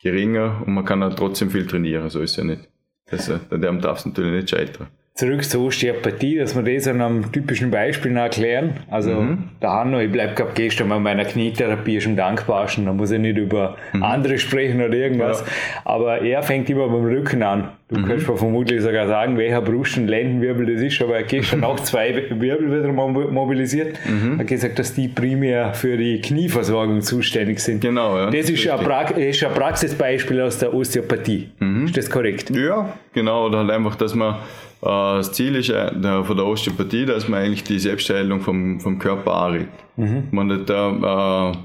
geringer 0.00 0.62
und 0.64 0.74
man 0.74 0.84
kann 0.84 1.00
dann 1.00 1.16
trotzdem 1.16 1.50
viel 1.50 1.66
trainieren, 1.66 2.08
so 2.08 2.20
ist 2.20 2.32
es 2.32 2.36
ja 2.36 2.44
nicht. 2.44 2.68
Das, 3.10 3.28
äh, 3.28 3.38
der 3.50 3.72
darf 3.72 3.98
es 3.98 4.06
natürlich 4.06 4.32
nicht 4.32 4.50
scheitern 4.50 4.88
zurück 5.20 5.44
zur 5.44 5.66
Osteopathie, 5.66 6.38
dass 6.38 6.56
wir 6.56 6.62
das 6.62 6.88
an 6.88 7.00
einem 7.00 7.30
typischen 7.30 7.70
Beispiel 7.70 8.16
erklären. 8.16 8.72
Also 8.90 9.10
mhm. 9.10 9.50
der 9.60 9.70
Hanno, 9.70 10.00
ich 10.00 10.10
bleibe 10.10 10.34
gerade 10.34 10.52
gestern 10.54 10.88
mal 10.88 10.98
meiner 10.98 11.26
Knietherapie 11.26 12.00
schon 12.00 12.16
dankbarsten, 12.16 12.86
da 12.86 12.92
muss 12.94 13.10
ich 13.10 13.18
nicht 13.18 13.36
über 13.36 13.76
mhm. 13.92 14.02
andere 14.02 14.38
sprechen 14.38 14.82
oder 14.82 14.94
irgendwas. 14.94 15.40
Ja. 15.40 15.46
Aber 15.84 16.22
er 16.22 16.42
fängt 16.42 16.70
immer 16.70 16.88
beim 16.88 17.04
Rücken 17.04 17.42
an. 17.42 17.68
Du 17.88 17.98
mhm. 17.98 18.06
kannst 18.06 18.28
mir 18.28 18.36
vermutlich 18.36 18.80
sogar 18.80 19.08
sagen, 19.08 19.36
welcher 19.36 19.60
Brust- 19.60 19.98
und 19.98 20.08
Lendenwirbel 20.08 20.74
das 20.74 20.82
ist, 20.82 21.02
aber 21.02 21.16
er 21.16 21.24
gestern 21.24 21.64
auch 21.64 21.78
zwei 21.80 22.14
Wirbel 22.30 22.70
wieder 22.70 22.90
mobilisiert. 22.92 23.98
Mhm. 24.08 24.34
Er 24.34 24.38
hat 24.38 24.46
gesagt, 24.46 24.78
dass 24.78 24.94
die 24.94 25.08
primär 25.08 25.74
für 25.74 25.98
die 25.98 26.20
Knieversorgung 26.20 27.02
zuständig 27.02 27.60
sind. 27.60 27.82
Genau, 27.82 28.16
ja. 28.16 28.30
Das 28.30 28.48
ist, 28.48 28.66
ein, 28.66 28.80
pra 28.80 29.02
ist 29.02 29.44
ein 29.44 29.52
Praxisbeispiel 29.52 30.40
aus 30.40 30.58
der 30.58 30.72
Osteopathie. 30.72 31.50
Mhm. 31.58 31.86
Ist 31.86 31.96
das 31.98 32.08
korrekt? 32.08 32.50
Ja, 32.50 32.94
genau. 33.12 33.46
Oder 33.46 33.58
halt 33.58 33.70
einfach, 33.70 33.96
dass 33.96 34.14
man 34.14 34.36
das 34.82 35.32
Ziel 35.32 35.56
ist 35.56 35.68
äh, 35.68 35.90
von 36.24 36.36
der 36.36 36.46
Osteopathie, 36.46 37.04
dass 37.04 37.28
man 37.28 37.40
eigentlich 37.40 37.64
die 37.64 37.78
Selbstheilung 37.78 38.40
vom, 38.40 38.80
vom 38.80 38.98
Körper 38.98 39.34
anregt. 39.34 39.68
Mhm. 39.96 40.28
Man 40.30 40.64
da, 40.64 41.52
äh, 41.52 41.56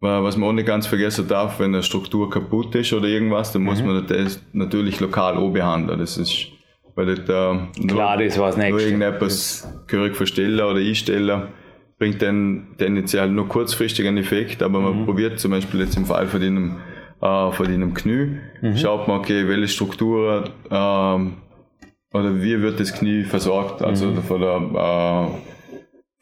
was 0.00 0.36
man 0.36 0.48
auch 0.48 0.52
nicht 0.52 0.66
ganz 0.66 0.86
vergessen 0.86 1.28
darf, 1.28 1.60
wenn 1.60 1.74
eine 1.74 1.82
Struktur 1.82 2.30
kaputt 2.30 2.74
ist 2.74 2.92
oder 2.92 3.06
irgendwas, 3.06 3.52
dann 3.52 3.62
muss 3.62 3.80
mhm. 3.80 3.88
man 3.88 4.06
das 4.06 4.42
natürlich 4.52 4.98
lokal 4.98 5.36
auch 5.36 5.50
behandeln. 5.50 6.00
Das 6.00 6.16
ist, 6.16 6.48
weil 6.96 7.14
das, 7.14 7.18
äh, 7.20 7.24
Klar, 7.86 8.16
nur, 8.16 8.24
das 8.24 8.38
war's 8.38 8.56
nicht. 8.56 8.70
Nur 8.70 8.80
irgendetwas 8.80 9.72
gehörig 9.86 10.16
verstellen 10.16 10.58
oder 10.60 10.80
einstellen, 10.80 11.42
bringt 11.98 12.22
dann 12.22 12.68
tendenziell 12.78 13.28
nur 13.28 13.46
kurzfristig 13.46 14.08
einen 14.08 14.16
Effekt, 14.16 14.62
aber 14.62 14.80
man 14.80 15.00
mhm. 15.00 15.04
probiert 15.04 15.38
zum 15.38 15.52
Beispiel 15.52 15.80
jetzt 15.80 15.96
im 15.96 16.06
Fall 16.06 16.26
von 16.26 16.42
einem, 16.42 16.76
äh, 17.20 17.52
von 17.52 17.66
einem 17.66 17.94
Knie, 17.94 18.38
mhm. 18.62 18.76
schaut 18.76 19.06
man, 19.06 19.20
okay, 19.20 19.46
welche 19.46 19.68
Struktur 19.68 20.44
ähm, 20.70 21.34
oder 22.12 22.42
wie 22.42 22.60
wird 22.60 22.80
das 22.80 22.92
Knie 22.92 23.24
versorgt, 23.24 23.82
also 23.82 24.06
mhm. 24.06 24.22
von 24.22 24.40
der 24.40 24.56
äh, 24.56 25.60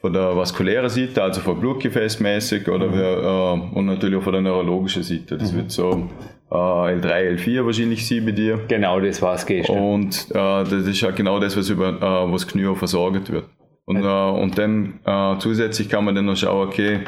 von 0.01 0.13
der 0.13 0.37
vaskulären 0.37 0.89
Seite, 0.89 1.23
also 1.23 1.41
von 1.41 1.59
Blutgefäßmäßig 1.59 2.69
oder 2.69 2.87
mhm. 2.87 3.73
äh, 3.73 3.77
und 3.79 3.87
natürlich 3.87 4.17
auch 4.17 4.23
von 4.23 4.33
der 4.33 4.43
neurologischen 4.43 5.03
Seite. 5.03 5.37
Das 5.37 5.53
mhm. 5.53 5.57
wird 5.57 5.71
so 5.73 6.09
äh, 6.51 6.55
L3, 6.55 7.37
L4 7.37 7.65
wahrscheinlich 7.65 8.07
sie 8.07 8.21
bei 8.21 8.31
dir. 8.31 8.61
Genau, 8.69 9.01
das 9.01 9.21
war 9.23 9.35
es 9.35 9.45
gestern. 9.45 9.79
Und 9.79 10.27
äh, 10.31 10.35
das 10.35 10.87
ist 10.87 11.01
ja 11.01 11.11
genau 11.11 11.41
das, 11.41 11.57
was 11.57 11.69
über 11.69 12.01
was 12.31 12.47
Knie 12.47 12.67
auch 12.67 12.77
versorgt 12.77 13.33
wird. 13.33 13.47
Und, 13.87 14.05
also. 14.05 14.41
und 14.41 14.59
dann 14.59 15.01
äh, 15.05 15.39
zusätzlich 15.39 15.89
kann 15.89 16.05
man 16.05 16.15
dann 16.15 16.27
noch 16.27 16.37
schauen, 16.37 16.69
okay, 16.69 16.95
äh, 16.95 17.01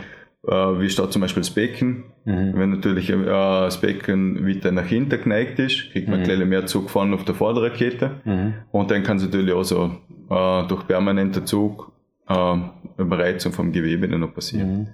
wie 0.42 0.88
steht 0.88 1.12
zum 1.12 1.23
Beispiel 1.23 1.42
das 1.42 1.50
Becken. 1.50 2.04
Mhm. 2.25 2.52
Wenn 2.54 2.70
natürlich 2.70 3.11
äh, 3.11 3.25
das 3.25 3.80
Becken 3.80 4.47
weiter 4.47 4.73
nach 4.73 4.87
hinten 4.87 5.23
geneigt 5.23 5.59
ist, 5.59 5.90
kriegt 5.92 6.09
man 6.09 6.23
mhm. 6.23 6.49
mehr 6.49 6.66
Zug 6.66 6.90
vorne 6.90 7.14
auf 7.14 7.25
der 7.25 7.35
Vorderrakete. 7.35 8.20
Mhm. 8.25 8.54
Und 8.70 8.90
dann 8.90 9.02
kann 9.02 9.18
es 9.18 9.25
natürlich 9.25 9.52
auch 9.52 9.64
so 9.64 9.97
äh, 10.30 10.66
durch 10.66 10.87
permanenten 10.87 11.47
Zug 11.47 11.92
äh, 12.28 12.56
Überreizung 12.97 13.52
vom 13.52 13.73
Gewebe 13.73 14.09
dann 14.09 14.20
noch 14.20 14.35
passieren. 14.35 14.78
Mhm. 14.78 14.88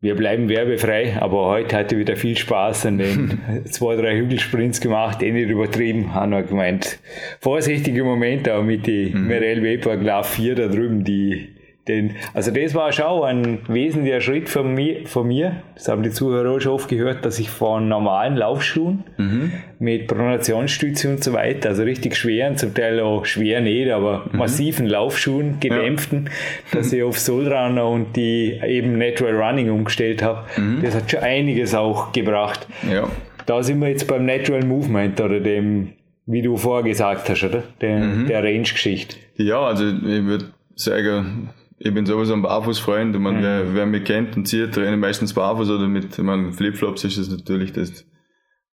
Wir 0.00 0.14
bleiben 0.14 0.48
werbefrei, 0.48 1.16
aber 1.18 1.46
heute 1.46 1.74
hatte 1.74 1.94
ich 1.94 2.00
wieder 2.00 2.16
viel 2.16 2.36
Spaß 2.36 2.86
an 2.86 2.98
den 2.98 3.64
zwei, 3.64 3.96
drei 3.96 4.16
Hügelsprints 4.16 4.80
gemacht, 4.80 5.22
eh 5.22 5.32
nicht 5.32 5.48
übertrieben, 5.48 6.14
haben 6.14 6.32
wir 6.32 6.42
gemeint. 6.42 6.98
Vorsichtige 7.40 8.04
Momente 8.04 8.54
auch 8.54 8.62
mit 8.62 8.86
die 8.86 9.12
mhm. 9.14 9.26
Merel 9.26 9.62
Weber 9.62 9.96
Glaf 9.96 10.34
4 10.34 10.54
da 10.54 10.68
drüben, 10.68 11.02
die 11.02 11.55
den, 11.88 12.16
also 12.34 12.50
das 12.50 12.74
war 12.74 12.90
schon 12.90 13.22
ein 13.22 13.58
wesentlicher 13.68 14.20
Schritt 14.20 14.48
von 14.48 14.74
mir, 14.74 15.06
von 15.06 15.28
mir. 15.28 15.62
Das 15.74 15.88
haben 15.88 16.02
die 16.02 16.10
Zuhörer 16.10 16.56
auch 16.56 16.60
schon 16.60 16.72
oft 16.72 16.88
gehört, 16.88 17.24
dass 17.24 17.38
ich 17.38 17.48
von 17.48 17.88
normalen 17.88 18.36
Laufschuhen 18.36 19.04
mhm. 19.16 19.52
mit 19.78 20.08
Pronationsstütze 20.08 21.08
und 21.08 21.22
so 21.22 21.32
weiter, 21.32 21.68
also 21.68 21.84
richtig 21.84 22.16
schweren, 22.16 22.56
zum 22.56 22.74
Teil 22.74 22.98
auch 22.98 23.24
schwer 23.24 23.60
nicht, 23.60 23.90
aber 23.90 24.28
mhm. 24.32 24.38
massiven 24.38 24.86
Laufschuhen, 24.86 25.60
gedämpften, 25.60 26.24
ja. 26.26 26.32
dass 26.78 26.92
ich 26.92 27.04
auf 27.04 27.18
Soulrunner 27.18 27.88
und 27.88 28.16
die 28.16 28.60
eben 28.66 28.98
Natural 28.98 29.36
Running 29.36 29.70
umgestellt 29.70 30.22
habe. 30.22 30.44
Mhm. 30.60 30.82
Das 30.82 30.94
hat 30.94 31.10
schon 31.10 31.20
einiges 31.20 31.74
auch 31.74 32.10
gebracht. 32.12 32.66
Ja. 32.90 33.08
Da 33.46 33.62
sind 33.62 33.78
wir 33.80 33.88
jetzt 33.88 34.08
beim 34.08 34.26
Natural 34.26 34.64
Movement 34.64 35.20
oder 35.20 35.38
dem, 35.38 35.92
wie 36.26 36.42
du 36.42 36.56
vorher 36.56 36.82
gesagt 36.82 37.28
hast, 37.28 37.44
oder? 37.44 37.62
Der, 37.80 37.98
mhm. 38.00 38.26
der 38.26 38.42
Range-Geschichte. 38.42 39.16
Ja, 39.36 39.60
also 39.60 39.86
ich 39.88 40.24
würde 40.24 40.46
sagen, 40.74 41.50
ich 41.78 41.92
bin 41.92 42.06
sowieso 42.06 42.32
ein 42.32 42.42
Barfußfreund. 42.42 43.14
Ich 43.14 43.20
meine, 43.20 43.38
mhm. 43.38 43.42
wer, 43.42 43.74
wer 43.74 43.86
mich 43.86 44.04
kennt 44.04 44.36
und 44.36 44.48
sieht, 44.48 44.74
trainiert 44.74 44.98
meistens 44.98 45.34
barfuß 45.34 45.70
oder 45.70 45.88
mit, 45.88 46.18
ich 46.18 46.24
meine, 46.24 46.52
Flipflops 46.52 47.04
ist 47.04 47.18
das 47.18 47.28
natürlich 47.28 47.72
das, 47.72 48.02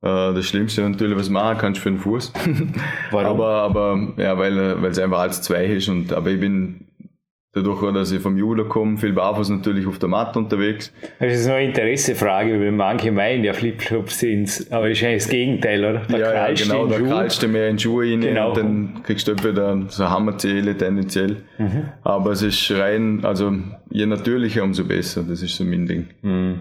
äh, 0.01 0.33
das 0.33 0.45
Schlimmste 0.45 0.87
natürlich, 0.87 1.17
was 1.17 1.29
machen 1.29 1.57
kannst 1.59 1.81
für 1.81 1.89
den 1.89 1.99
Fuß. 1.99 2.33
Warum? 3.11 3.27
aber, 3.27 3.61
aber, 3.61 4.13
ja, 4.17 4.37
weil, 4.37 4.81
weil 4.81 4.91
es 4.91 4.99
einfach 4.99 5.19
als 5.19 5.41
zwei 5.41 5.65
ist 5.65 5.89
und, 5.89 6.11
aber 6.13 6.31
ich 6.31 6.39
bin 6.39 6.86
Dadurch, 7.57 7.93
dass 7.93 8.11
ich 8.11 8.19
vom 8.19 8.37
Judo 8.37 8.65
komme, 8.65 8.97
viel 8.97 9.13
barfuß 9.13 9.49
natürlich 9.49 9.87
auf 9.87 9.99
der 9.99 10.09
Matte 10.09 10.39
unterwegs. 10.39 10.93
Das 11.19 11.33
ist 11.33 11.47
eine 11.47 11.65
Interessefrage, 11.65 12.59
weil 12.59 12.71
manche 12.71 13.11
meinen 13.11 13.43
ja 13.43 13.53
Flipflops 13.53 14.19
sind 14.19 14.47
aber 14.69 14.89
das 14.89 14.97
ist 14.97 15.03
eigentlich 15.03 15.23
das 15.23 15.31
Gegenteil, 15.31 15.85
oder? 15.85 16.01
Da 16.07 16.17
ja, 16.17 16.49
ja, 16.49 16.53
genau, 16.53 16.87
da 16.87 16.99
krallst 16.99 17.43
du 17.43 17.47
mehr 17.47 17.69
in 17.69 17.79
Schuhe 17.79 18.05
rein 18.05 18.21
genau. 18.21 18.49
und 18.49 18.57
dann 18.57 19.03
kriegst 19.03 19.27
du 19.27 19.31
entweder 19.31 19.85
so 19.89 20.09
Hammerzähle 20.09 20.77
tendenziell. 20.77 21.37
Mhm. 21.57 21.89
Aber 22.03 22.31
es 22.31 22.41
ist 22.41 22.71
rein, 22.71 23.23
also 23.23 23.53
je 23.89 24.05
natürlicher, 24.05 24.63
umso 24.63 24.85
besser, 24.85 25.23
das 25.27 25.41
ist 25.41 25.55
so 25.55 25.63
mein 25.63 25.85
Ding. 25.85 26.07
Mhm. 26.21 26.59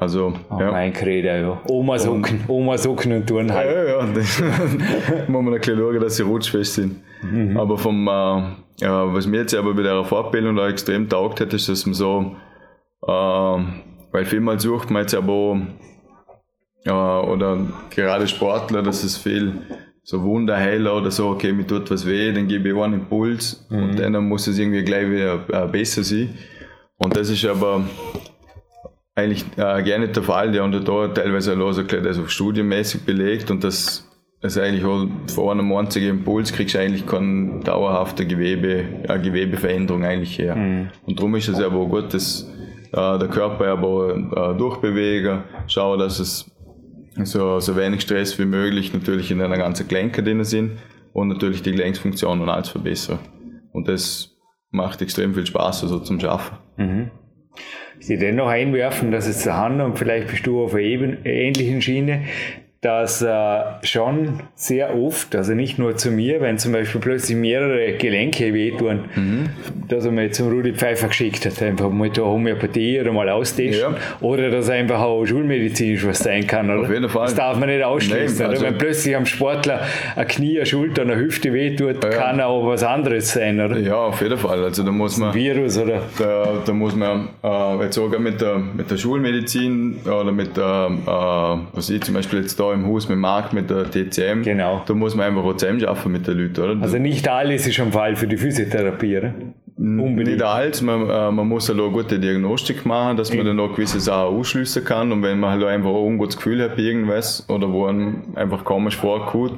Also, 0.00 0.32
oh, 0.48 0.60
ja. 0.60 0.70
Mein 0.70 0.92
Credo, 0.92 1.28
ja. 1.28 1.60
Oma 1.68 1.98
Socken, 1.98 2.44
Oma 2.46 2.78
Socken 2.78 3.12
und 3.12 3.26
Turnhalm. 3.26 3.68
Ja, 3.68 3.82
ja, 3.82 3.98
ja. 3.98 4.06
muss 5.26 5.42
man 5.42 5.52
ein 5.52 5.60
bisschen 5.60 5.76
schauen, 5.76 6.00
dass 6.00 6.16
sie 6.16 6.22
rutschfest 6.22 6.74
sind. 6.74 7.02
Mhm. 7.20 7.56
Aber 7.56 7.76
vom, 7.76 8.06
äh, 8.06 8.42
was 8.80 9.26
mir 9.26 9.38
jetzt 9.38 9.54
aber 9.56 9.74
bei 9.74 9.82
der 9.82 10.04
Fortbildung 10.04 10.54
da 10.54 10.68
extrem 10.68 11.08
taugt 11.08 11.40
hat, 11.40 11.52
ist, 11.52 11.68
dass 11.68 11.84
man 11.84 11.94
so, 11.94 12.36
äh, 13.08 13.10
weil 13.10 14.24
vielmal 14.24 14.60
sucht 14.60 14.88
man 14.88 15.02
jetzt 15.02 15.16
aber 15.16 15.62
äh, 16.84 16.90
oder 16.90 17.58
gerade 17.90 18.28
Sportler, 18.28 18.84
dass 18.84 19.02
es 19.02 19.16
viel 19.16 19.52
so 20.04 20.22
Wunderheiler 20.22 20.96
oder 20.96 21.10
so, 21.10 21.26
okay, 21.26 21.52
mir 21.52 21.66
tut 21.66 21.90
was 21.90 22.06
weh, 22.06 22.32
dann 22.32 22.46
gebe 22.46 22.68
ich 22.68 22.76
einen 22.76 22.94
Impuls 22.94 23.66
mhm. 23.68 23.82
und 23.82 23.98
dann 23.98 24.28
muss 24.28 24.46
es 24.46 24.60
irgendwie 24.60 24.84
gleich 24.84 25.10
wieder 25.10 25.40
äh, 25.48 25.66
besser 25.66 26.04
sein. 26.04 26.34
Und 26.98 27.16
das 27.16 27.30
ist 27.30 27.44
aber 27.44 27.82
eigentlich 29.18 29.44
äh, 29.56 29.82
gar 29.82 29.98
nicht 29.98 30.16
der 30.16 30.22
Fall, 30.22 30.54
ja, 30.54 30.62
und 30.62 30.72
da 30.72 31.08
teilweise 31.08 31.52
auch 31.60 31.72
so 31.72 31.82
also 31.82 32.26
studienmäßig 32.26 33.02
belegt 33.02 33.50
und 33.50 33.64
das 33.64 34.08
also 34.40 34.60
eigentlich 34.60 34.84
auch 34.84 35.06
vor 35.34 35.50
einem 35.50 35.72
einzigen 35.72 36.10
Impuls 36.10 36.52
kriegst 36.52 36.76
du 36.76 36.78
eigentlich 36.78 37.06
keine 37.06 37.58
dauerhafte 37.60 38.24
Gewebe, 38.24 38.84
äh, 39.02 39.18
Gewebeveränderung 39.18 40.04
eigentlich 40.04 40.38
her. 40.38 40.54
Mhm. 40.54 40.90
Und 41.06 41.18
darum 41.18 41.34
ist 41.34 41.48
es 41.48 41.60
aber 41.60 41.84
gut, 41.86 42.14
dass 42.14 42.48
äh, 42.92 43.18
der 43.18 43.28
Körper 43.28 43.66
aber 43.66 44.14
äh, 44.14 44.56
durchbewegen, 44.56 45.42
schauen, 45.66 45.98
dass 45.98 46.20
es 46.20 46.48
so, 47.24 47.58
so 47.58 47.76
wenig 47.76 48.02
Stress 48.02 48.38
wie 48.38 48.44
möglich 48.44 48.92
natürlich 48.92 49.32
in 49.32 49.42
einer 49.42 49.58
ganzen 49.58 49.88
Gelenke 49.88 50.22
drin 50.22 50.44
sind 50.44 50.78
und 51.12 51.28
natürlich 51.28 51.62
die 51.62 51.72
Gelenksfunktion 51.72 52.40
und 52.40 52.48
alles 52.48 52.68
verbessern. 52.68 53.18
Und 53.72 53.88
das 53.88 54.36
macht 54.70 55.02
extrem 55.02 55.34
viel 55.34 55.46
Spaß 55.46 55.82
also 55.82 55.98
zum 55.98 56.20
Schaffen. 56.20 56.58
Mhm. 56.76 57.10
Sie 58.00 58.16
dennoch 58.16 58.48
einwerfen, 58.48 59.10
dass 59.10 59.26
es 59.26 59.40
zu 59.40 59.56
Hand 59.56 59.80
und 59.80 59.98
vielleicht 59.98 60.28
bist 60.28 60.46
du 60.46 60.62
auf 60.62 60.74
einer 60.74 61.24
ähnlichen 61.24 61.82
Schiene, 61.82 62.22
dass 62.80 63.22
äh, 63.22 63.60
schon 63.82 64.40
sehr 64.54 64.96
oft, 64.96 65.34
also 65.34 65.52
nicht 65.52 65.80
nur 65.80 65.96
zu 65.96 66.12
mir, 66.12 66.40
wenn 66.40 66.58
zum 66.58 66.70
Beispiel 66.70 67.00
plötzlich 67.00 67.36
mehrere 67.36 67.94
Gelenke 67.94 68.54
wehtun, 68.54 69.00
mhm. 69.16 69.48
dass 69.88 70.04
er 70.04 70.12
mir 70.12 70.30
zum 70.30 70.48
Rudi 70.50 70.74
Pfeiffer 70.74 71.08
geschickt 71.08 71.44
hat, 71.44 71.60
einfach 71.60 71.90
mal 71.90 72.08
da 72.08 72.22
Homöopathie 72.22 73.00
oder 73.00 73.10
mal 73.12 73.28
austesten. 73.30 73.80
Ja. 73.80 73.96
Oder 74.20 74.50
dass 74.50 74.70
einfach 74.70 75.00
auch 75.00 75.26
schulmedizinisch 75.26 76.06
was 76.06 76.20
sein 76.20 76.46
kann. 76.46 76.70
Oder? 76.70 76.82
Auf 76.82 76.92
jeden 76.92 77.08
Fall. 77.08 77.24
Das 77.24 77.34
darf 77.34 77.58
man 77.58 77.68
nicht 77.68 77.82
ausschließen. 77.82 78.38
Nein, 78.38 78.50
also 78.50 78.64
wenn 78.64 78.78
plötzlich 78.78 79.16
am 79.16 79.26
Sportler 79.26 79.80
ein 80.14 80.28
Knie, 80.28 80.58
eine 80.58 80.66
Schulter, 80.66 81.02
eine 81.02 81.16
Hüfte 81.16 81.52
wehtut, 81.52 82.04
ja. 82.04 82.10
kann 82.10 82.40
auch 82.40 82.64
was 82.64 82.84
anderes 82.84 83.32
sein, 83.32 83.60
oder? 83.60 83.76
Ja, 83.76 83.96
auf 83.96 84.22
jeden 84.22 84.38
Fall. 84.38 84.62
Also 84.62 84.84
da 84.84 84.92
muss 84.92 85.16
man. 85.16 85.34
Virus, 85.34 85.78
oder? 85.78 86.02
Da, 86.16 86.62
da 86.64 86.72
muss 86.72 86.94
man 86.94 87.30
äh, 87.42 87.82
jetzt 87.82 87.96
sogar 87.96 88.20
mit 88.20 88.40
der, 88.40 88.58
mit 88.58 88.88
der 88.88 88.96
Schulmedizin 88.96 89.96
oder 90.04 90.30
mit 90.30 90.56
der, 90.56 90.90
äh, 90.92 91.76
was 91.76 91.90
ich 91.90 92.02
zum 92.02 92.14
Beispiel 92.14 92.42
jetzt 92.42 92.60
da 92.60 92.67
im 92.72 92.86
Haus 92.86 93.08
mit 93.08 93.18
Markt, 93.18 93.52
mit 93.52 93.70
der 93.70 93.90
TCM. 93.90 94.42
Genau. 94.42 94.82
Da 94.86 94.94
muss 94.94 95.14
man 95.14 95.26
einfach 95.26 95.44
auch 95.44 95.56
zusammenarbeiten 95.56 96.12
mit 96.12 96.26
den 96.26 96.38
Leuten, 96.38 96.60
oder? 96.60 96.82
Also 96.82 96.98
nicht 96.98 97.28
alles 97.28 97.66
ist 97.66 97.80
ein 97.80 97.92
Fall 97.92 98.16
für 98.16 98.26
die 98.26 98.36
Physiotherapie, 98.36 99.18
oder? 99.18 99.34
Unbedingt. 99.78 100.38
Nicht 100.38 100.42
alles, 100.42 100.82
man, 100.82 101.08
äh, 101.08 101.30
man 101.30 101.46
muss 101.46 101.68
halt 101.68 101.78
auch 101.78 101.84
eine 101.84 101.92
gute 101.92 102.18
Diagnostik 102.18 102.84
machen, 102.84 103.16
dass 103.16 103.32
man 103.32 103.46
dann 103.46 103.60
auch 103.60 103.74
gewisse 103.74 104.00
Sachen 104.00 104.36
ausschließen 104.36 104.84
kann 104.84 105.12
und 105.12 105.22
wenn 105.22 105.38
man 105.38 105.52
halt 105.52 105.62
einfach 105.62 105.90
ein 105.90 105.94
ungutes 105.94 106.36
Gefühl 106.36 106.62
hat 106.62 106.76
bei 106.76 106.82
irgendwas 106.82 107.48
oder 107.48 107.72
wo 107.72 107.86
einem 107.86 108.24
einfach 108.34 108.64
komisch 108.64 108.96
vorkommt, 108.96 109.54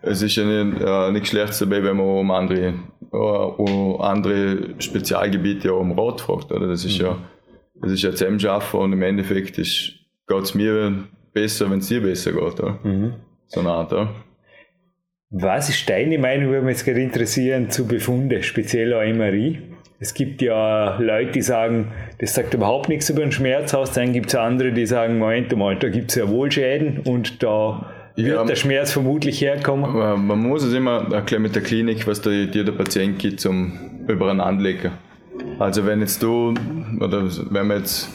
es 0.00 0.22
ist 0.22 0.36
ja 0.36 0.44
nicht, 0.44 0.80
äh, 0.80 1.12
nichts 1.12 1.28
Schlechtes 1.28 1.58
dabei, 1.58 1.82
wenn 1.84 1.98
man 1.98 2.06
um 2.06 2.30
andere, 2.30 2.74
äh, 3.12 3.16
um 3.16 4.00
andere 4.00 4.74
Spezialgebiete 4.78 5.72
auch 5.72 5.80
um 5.80 5.98
Rat 5.98 6.22
fragt, 6.22 6.50
oder? 6.52 6.66
Das 6.66 6.86
ist 6.86 6.98
mhm. 6.98 7.04
ja, 7.04 7.18
das 7.82 7.92
ist 7.92 8.02
ja 8.02 8.12
zusammenarbeiten 8.12 8.76
und 8.78 8.92
im 8.94 9.02
Endeffekt 9.02 9.56
geht 9.56 10.42
es 10.42 10.54
mir 10.54 11.04
besser, 11.32 11.70
wenn 11.70 11.78
es 11.78 11.88
dir 11.88 12.00
besser 12.02 12.32
geht. 12.32 12.58
Ja? 12.58 12.78
Mhm. 12.82 13.14
So 13.46 13.60
eine 13.60 13.70
Art. 13.70 13.92
Ja? 13.92 14.08
Was 15.30 15.68
ist 15.68 15.88
deine 15.88 16.18
Meinung, 16.18 16.50
würde 16.50 16.66
mich 16.66 16.76
jetzt 16.76 16.84
gerade 16.84 17.00
interessieren, 17.00 17.70
zu 17.70 17.86
Befunde, 17.86 18.42
speziell 18.42 18.92
auch 18.94 19.04
MRI? 19.04 19.58
Es 20.02 20.14
gibt 20.14 20.40
ja 20.40 20.98
Leute, 20.98 21.32
die 21.32 21.42
sagen, 21.42 21.92
das 22.18 22.34
sagt 22.34 22.54
überhaupt 22.54 22.88
nichts 22.88 23.10
über 23.10 23.20
den 23.20 23.32
Schmerz 23.32 23.74
aus. 23.74 23.92
Dann 23.92 24.12
gibt 24.12 24.28
es 24.30 24.34
andere, 24.34 24.72
die 24.72 24.86
sagen, 24.86 25.18
Moment 25.18 25.54
mal, 25.56 25.76
da 25.76 25.88
gibt 25.90 26.10
es 26.10 26.16
ja 26.16 26.28
wohl 26.28 26.50
Schäden 26.50 27.00
und 27.00 27.42
da 27.42 27.92
wird 28.16 28.36
ja, 28.36 28.44
der 28.44 28.56
Schmerz 28.56 28.92
vermutlich 28.92 29.40
herkommen. 29.42 30.26
Man 30.26 30.38
muss 30.38 30.64
es 30.64 30.72
immer 30.72 31.12
erklären 31.12 31.42
mit 31.42 31.54
der 31.54 31.62
Klinik, 31.62 32.06
was 32.06 32.22
dir 32.22 32.46
der 32.46 32.72
Patient 32.72 33.18
gibt 33.18 33.40
zum 33.40 34.06
übereinanderlegen. 34.08 34.92
Also 35.60 35.84
wenn 35.84 36.00
jetzt 36.00 36.22
du, 36.22 36.54
oder 37.00 37.28
wenn 37.50 37.66
man 37.66 37.78
jetzt 37.80 38.08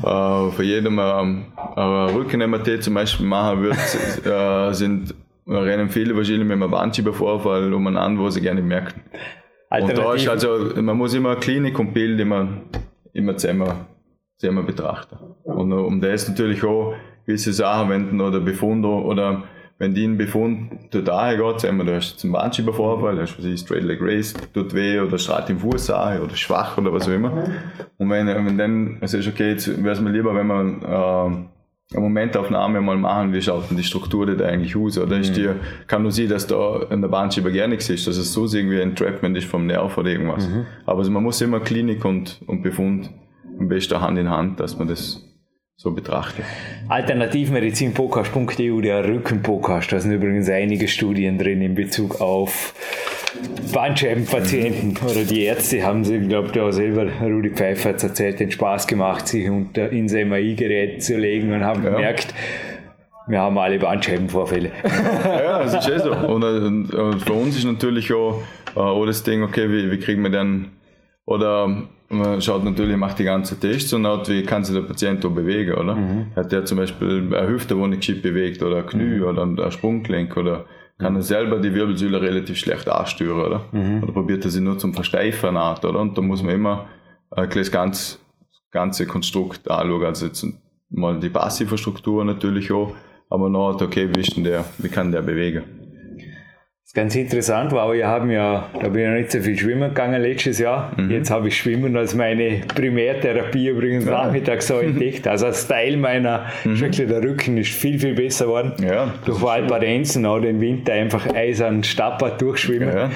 äh, 0.00 0.50
für 0.52 0.62
jedem 0.62 1.00
ähm, 1.00 1.46
eine 1.74 2.14
Rücken-MRT 2.14 2.84
zum 2.84 2.94
Beispiel 2.94 3.26
machen 3.26 3.62
würde, 3.62 4.70
äh, 4.70 4.72
sind, 4.72 5.12
rennen 5.44 5.90
viele 5.90 6.16
wahrscheinlich 6.16 6.46
mit 6.46 6.52
einem 6.52 6.70
Bandschiebervorfall 6.70 7.74
umeinander, 7.74 8.22
wo 8.22 8.30
sie 8.30 8.40
gerne 8.40 8.62
merken. 8.62 9.00
Und 9.70 9.98
da 9.98 10.14
ist 10.14 10.28
also, 10.28 10.70
man 10.80 10.96
muss 10.96 11.14
immer 11.14 11.34
Klinik 11.34 11.76
und 11.80 11.92
Bild 11.92 12.20
immer, 12.20 12.46
immer 13.12 13.36
zusammen, 13.36 13.72
zusammen 14.38 14.64
betrachten. 14.64 15.16
Und 15.42 15.72
um 15.72 16.00
das 16.00 16.28
natürlich 16.28 16.62
auch 16.62 16.94
gewisse 17.26 17.52
Sachen 17.52 17.90
wenden 17.90 18.20
oder 18.20 18.38
Befunde 18.38 18.88
oder 18.88 19.42
wenn 19.78 19.94
die 19.94 20.04
einen 20.04 20.16
Befund 20.16 20.90
total 20.90 21.36
geht, 21.36 21.60
sagen 21.60 21.78
wir, 21.78 21.84
du 21.84 21.96
hast 21.96 22.22
einen 22.22 22.32
Bandschiebervorfall, 22.32 23.20
hast 23.20 23.36
du 23.38 23.56
Straight 23.56 23.82
Leg 23.82 23.98
Race, 24.00 24.34
tut 24.52 24.72
weh 24.72 25.00
oder 25.00 25.18
strahlt 25.18 25.50
im 25.50 25.58
Fuß 25.58 25.90
an 25.90 26.20
oder 26.20 26.36
schwach 26.36 26.78
oder 26.78 26.92
was 26.92 27.08
auch 27.08 27.12
immer. 27.12 27.32
Und 27.98 28.10
wenn, 28.10 28.26
wenn 28.26 28.58
dann, 28.58 28.98
also 29.00 29.18
ist 29.18 29.28
okay, 29.28 29.50
jetzt 29.50 29.82
wäre 29.82 29.94
es 29.94 30.00
mir 30.00 30.10
lieber, 30.10 30.34
wenn 30.34 30.46
man 30.46 30.82
äh, 30.82 31.46
eine 31.92 32.00
Momentaufnahme 32.00 32.80
mal 32.80 32.96
machen, 32.96 33.32
wie 33.32 33.42
schaut 33.42 33.68
denn 33.68 33.76
die 33.76 33.84
Struktur 33.84 34.26
da 34.26 34.44
eigentlich 34.46 34.76
aus? 34.76 34.96
Oder 34.96 35.18
ist 35.18 35.30
mhm. 35.30 35.34
dir, 35.34 35.56
kann 35.86 36.02
nur 36.02 36.12
sein, 36.12 36.28
dass 36.28 36.46
da 36.46 36.82
in 36.90 37.00
der 37.00 37.08
Bandschieber 37.08 37.50
gar 37.50 37.66
nichts 37.66 37.90
ist, 37.90 38.06
dass 38.06 38.16
es 38.16 38.32
so 38.32 38.46
irgendwie 38.46 38.80
ein 38.80 38.90
Entrapment 38.90 39.36
ist 39.36 39.46
vom 39.46 39.66
Nerv 39.66 39.96
oder 39.98 40.10
irgendwas. 40.10 40.48
Mhm. 40.48 40.66
Aber 40.86 41.00
also 41.00 41.10
man 41.10 41.22
muss 41.22 41.40
immer 41.40 41.60
Klinik 41.60 42.04
und, 42.04 42.40
und 42.46 42.62
Befund 42.62 43.10
am 43.58 43.68
besten 43.68 44.00
Hand 44.00 44.18
in 44.18 44.30
Hand, 44.30 44.60
dass 44.60 44.78
man 44.78 44.88
das 44.88 45.23
so 45.76 45.90
betrachte. 45.90 46.42
Alternativmedizinpodcast.eu, 46.88 48.80
der 48.80 49.06
Rückenpodcast, 49.06 49.92
da 49.92 50.00
sind 50.00 50.12
übrigens 50.12 50.48
einige 50.48 50.88
Studien 50.88 51.38
drin 51.38 51.60
in 51.62 51.74
Bezug 51.74 52.20
auf 52.20 52.74
Bandscheibenpatienten 53.72 54.98
oder 55.04 55.24
die 55.24 55.42
Ärzte 55.42 55.82
haben 55.82 56.04
sich, 56.04 56.22
ich 56.22 56.28
glaube, 56.28 56.52
da 56.52 56.70
selber 56.70 57.06
Rudi 57.20 57.50
Pfeiffer 57.50 57.90
hat 57.90 58.02
erzählt, 58.02 58.38
den 58.38 58.52
Spaß 58.52 58.86
gemacht, 58.86 59.26
sich 59.26 59.50
unter 59.50 59.90
ins 59.90 60.12
MRI-Gerät 60.12 61.02
zu 61.02 61.16
legen 61.16 61.52
und 61.52 61.64
haben 61.64 61.82
ja. 61.82 61.90
gemerkt, 61.90 62.32
wir 63.26 63.40
haben 63.40 63.58
alle 63.58 63.78
Bandscheibenvorfälle. 63.78 64.70
ja, 65.24 65.64
das 65.64 65.74
ist 65.74 65.88
eh 65.88 65.98
so. 65.98 66.12
Und, 66.12 66.44
und, 66.44 66.94
und, 66.94 67.22
für 67.22 67.32
uns 67.32 67.56
ist 67.56 67.64
natürlich 67.64 68.12
auch, 68.12 68.42
äh, 68.76 68.78
auch 68.78 69.06
das 69.06 69.22
Ding, 69.22 69.42
okay, 69.42 69.70
wie, 69.70 69.90
wie 69.90 69.98
kriegen 69.98 70.22
wir 70.22 70.30
dann, 70.30 70.70
oder 71.26 71.88
man 72.08 72.40
schaut 72.40 72.64
natürlich, 72.64 72.96
macht 72.96 73.18
die 73.18 73.24
ganzen 73.24 73.58
Tests 73.58 73.92
und 73.92 74.04
schaut, 74.04 74.28
wie 74.28 74.42
kann 74.42 74.64
sich 74.64 74.74
der 74.74 74.82
Patient 74.82 75.24
da 75.24 75.28
bewegen, 75.28 75.74
oder? 75.74 75.94
Mhm. 75.94 76.26
Hat 76.36 76.52
der 76.52 76.64
zum 76.64 76.78
Beispiel 76.78 77.34
eine 77.34 77.48
Hüfte, 77.48 77.74
die 77.74 77.86
nicht 77.86 78.00
gescheit 78.00 78.22
bewegt, 78.22 78.62
oder 78.62 78.78
ein 78.78 78.86
Knie, 78.86 79.18
mhm. 79.18 79.22
oder 79.24 79.42
ein 79.42 79.72
Sprunggelenk, 79.72 80.36
oder 80.36 80.66
kann 80.98 81.16
er 81.16 81.22
selber 81.22 81.58
die 81.58 81.74
Wirbelsäule 81.74 82.20
relativ 82.20 82.58
schlecht 82.58 82.88
anstören, 82.88 83.40
oder? 83.40 83.64
Mhm. 83.72 84.02
Oder 84.02 84.12
probiert 84.12 84.44
er 84.44 84.50
sie 84.50 84.60
nur 84.60 84.78
zum 84.78 84.94
Versteifern 84.94 85.56
an, 85.56 85.78
oder? 85.78 85.98
Und 86.00 86.16
da 86.16 86.22
muss 86.22 86.42
man 86.42 86.54
immer 86.54 86.86
äh, 87.34 87.48
das 87.48 87.70
ganze, 87.70 88.18
ganze 88.70 89.06
Konstrukt 89.06 89.68
anschauen, 89.70 90.04
also 90.04 90.26
jetzt 90.26 90.46
mal 90.90 91.18
die 91.18 91.30
passive 91.30 91.78
Struktur 91.78 92.24
natürlich 92.24 92.70
auch, 92.70 92.94
aber 93.30 93.48
noch, 93.48 93.80
okay, 93.80 94.08
wie, 94.14 94.20
ist 94.20 94.36
denn 94.36 94.44
der, 94.44 94.64
wie 94.78 94.88
kann 94.88 95.10
der 95.10 95.22
bewegen? 95.22 95.83
Ganz 96.94 97.16
interessant 97.16 97.72
war, 97.72 97.92
wir 97.92 98.06
haben 98.06 98.30
ja, 98.30 98.70
da 98.80 98.88
bin 98.88 99.02
ich 99.02 99.08
noch 99.08 99.16
nicht 99.16 99.32
so 99.32 99.40
viel 99.40 99.58
schwimmen 99.58 99.88
gegangen 99.88 100.22
letztes 100.22 100.60
Jahr. 100.60 100.92
Mhm. 100.96 101.10
Jetzt 101.10 101.30
habe 101.30 101.48
ich 101.48 101.56
Schwimmen 101.56 101.96
als 101.96 102.14
meine 102.14 102.60
Primärtherapie 102.72 103.68
übrigens 103.68 104.04
ja. 104.06 104.12
nachmittags 104.12 104.68
so 104.68 104.78
entdeckt. 104.78 105.26
Also 105.26 105.46
als 105.46 105.66
Teil 105.66 105.96
meiner, 105.96 106.46
mhm. 106.64 106.80
wirklich 106.80 107.08
der 107.08 107.22
Rücken 107.22 107.58
ist 107.58 107.72
viel, 107.72 107.98
viel 107.98 108.14
besser 108.14 108.46
geworden. 108.46 108.72
Ja, 108.80 109.12
Durch 109.24 109.42
Valparenzen 109.42 110.24
auch 110.24 110.38
den 110.38 110.60
Winter 110.60 110.92
einfach 110.92 111.34
eisern 111.34 111.82
Stapper 111.82 112.30
durchschwimmen. 112.30 112.96
Ja. 112.96 113.10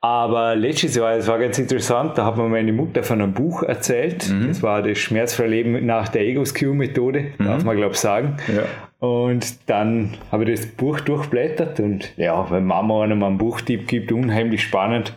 Aber 0.00 0.54
letztes 0.54 0.94
Jahr, 0.94 1.12
es 1.16 1.26
war 1.26 1.40
ganz 1.40 1.58
interessant, 1.58 2.16
da 2.16 2.24
hat 2.24 2.36
mir 2.36 2.48
meine 2.48 2.72
Mutter 2.72 3.02
von 3.02 3.20
einem 3.20 3.32
Buch 3.32 3.64
erzählt. 3.64 4.28
Mhm. 4.28 4.48
Das 4.48 4.62
war 4.62 4.80
das 4.80 4.96
schmerzfreie 4.98 5.48
Leben 5.48 5.86
nach 5.86 6.08
der 6.08 6.22
Ego-Skew-Methode, 6.22 7.32
mhm. 7.36 7.44
darf 7.44 7.64
man 7.64 7.76
glaube 7.76 7.94
ich 7.94 7.98
sagen. 7.98 8.36
Ja. 8.46 8.62
Und 9.00 9.68
dann 9.68 10.14
habe 10.30 10.44
ich 10.44 10.60
das 10.60 10.66
Buch 10.70 11.00
durchblättert 11.00 11.78
und 11.80 12.12
ja, 12.16 12.48
wenn 12.50 12.64
Mama 12.64 13.02
einem 13.02 13.22
einen 13.22 13.38
Buchtipp 13.38 13.86
gibt, 13.86 14.10
unheimlich 14.10 14.62
spannend. 14.62 15.14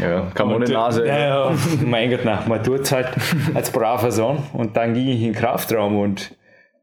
Ja, 0.00 0.30
kann 0.34 0.48
man 0.48 0.56
ohne 0.56 0.68
Nase. 0.68 1.06
Ja, 1.06 1.18
ja, 1.18 1.52
mein 1.84 2.10
Gott, 2.10 2.20
na, 2.24 2.44
man 2.48 2.62
tut 2.62 2.80
es 2.80 2.92
halt 2.92 3.08
als 3.54 3.70
braver 3.70 4.10
Sohn. 4.12 4.38
Und 4.52 4.76
dann 4.76 4.94
ging 4.94 5.08
ich 5.08 5.22
in 5.22 5.32
den 5.32 5.34
Kraftraum 5.34 5.98
und 5.98 6.36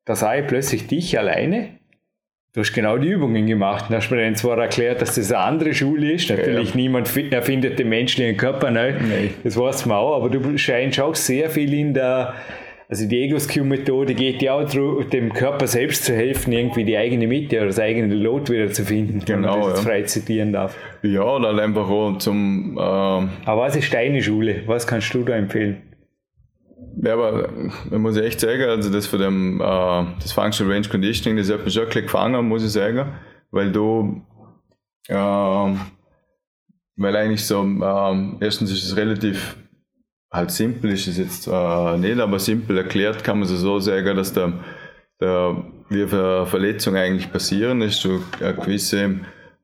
da 0.06 0.16
sah 0.16 0.36
ich 0.36 0.48
plötzlich 0.48 0.88
dich 0.88 1.18
alleine 1.18 1.77
Du 2.58 2.62
hast 2.62 2.74
genau 2.74 2.98
die 2.98 3.10
Übungen 3.10 3.46
gemacht. 3.46 3.86
Dann 3.88 3.98
hast 3.98 4.10
mir 4.10 4.20
dann 4.20 4.34
zwar 4.34 4.58
erklärt, 4.58 5.00
dass 5.00 5.14
das 5.14 5.32
eine 5.32 5.44
andere 5.44 5.76
Schule 5.76 6.14
ist. 6.14 6.28
Natürlich, 6.32 6.72
ja. 6.72 6.76
niemand 6.76 7.16
erfindet 7.32 7.78
den 7.78 7.88
menschlichen 7.88 8.36
Körper 8.36 8.72
neu. 8.72 8.94
Nee. 8.94 9.30
Das 9.44 9.56
weiß 9.56 9.86
man 9.86 9.98
auch. 9.98 10.16
Aber 10.16 10.32
du 10.32 10.58
scheinst 10.58 11.00
auch 11.00 11.14
sehr 11.14 11.52
viel 11.52 11.72
in 11.72 11.94
der, 11.94 12.34
also 12.90 13.08
die 13.08 13.26
Ego-Skill-Methode 13.26 14.16
geht 14.16 14.42
ja 14.42 14.56
auch 14.56 14.68
darum, 14.68 15.08
dem 15.08 15.32
Körper 15.34 15.68
selbst 15.68 16.06
zu 16.06 16.16
helfen, 16.16 16.52
irgendwie 16.52 16.84
die 16.84 16.98
eigene 16.98 17.28
Mitte 17.28 17.58
oder 17.58 17.68
das 17.68 17.80
eigene 17.80 18.12
Lot 18.16 18.50
wieder 18.50 18.72
zu 18.72 18.84
finden. 18.84 19.22
Genau, 19.24 19.54
wenn 19.54 19.60
man 19.60 19.70
das 19.70 19.84
ja. 19.84 19.86
frei 19.86 20.02
zitieren 20.02 20.52
darf. 20.52 20.76
Ja, 21.04 21.22
oder 21.22 21.50
einfach 21.62 21.88
auch 21.88 22.18
zum. 22.18 22.76
Äh 22.76 22.82
Aber 22.82 23.62
was 23.62 23.76
ist 23.76 23.94
deine 23.94 24.20
Schule? 24.24 24.64
Was 24.66 24.88
kannst 24.88 25.14
du 25.14 25.22
da 25.22 25.36
empfehlen? 25.36 25.84
Ja, 27.04 27.14
aber 27.14 27.50
man 27.90 28.02
muss 28.02 28.18
echt 28.18 28.40
sagen, 28.40 28.64
also 28.64 28.92
das 28.92 29.06
für 29.06 29.18
dem, 29.18 29.62
äh, 29.62 30.06
das 30.20 30.32
Functional 30.32 30.74
Range 30.74 30.88
Conditioning, 30.88 31.38
das 31.38 31.52
hat 31.52 31.64
mich 31.64 31.74
schon 31.74 31.86
ein 31.86 31.90
gefangen, 31.92 32.48
muss 32.48 32.64
ich 32.64 32.72
sagen, 32.72 33.14
weil 33.52 33.72
du, 33.72 34.22
äh, 35.08 35.16
weil 36.96 37.16
eigentlich 37.16 37.46
so, 37.46 37.64
äh, 37.64 38.44
erstens 38.44 38.72
ist 38.72 38.84
es 38.84 38.98
relativ, 38.98 39.58
halt 40.32 40.50
simpel 40.50 40.92
ist 40.92 41.08
es 41.08 41.18
jetzt 41.18 41.48
äh, 41.48 41.98
nicht, 41.98 42.20
aber 42.20 42.40
simpel 42.40 42.78
erklärt 42.78 43.24
kann 43.24 43.40
man 43.40 43.48
es 43.48 43.60
so 43.60 43.80
sagen, 43.80 44.18
dass 44.18 44.34
der, 44.34 44.54
der, 45.22 45.64
wie 45.90 46.08
Verletzungen 46.08 46.98
eigentlich 46.98 47.32
passieren, 47.32 47.82
ist 47.82 48.02
so 48.02 48.22
eine 48.40 48.56
gewisse 48.56 49.20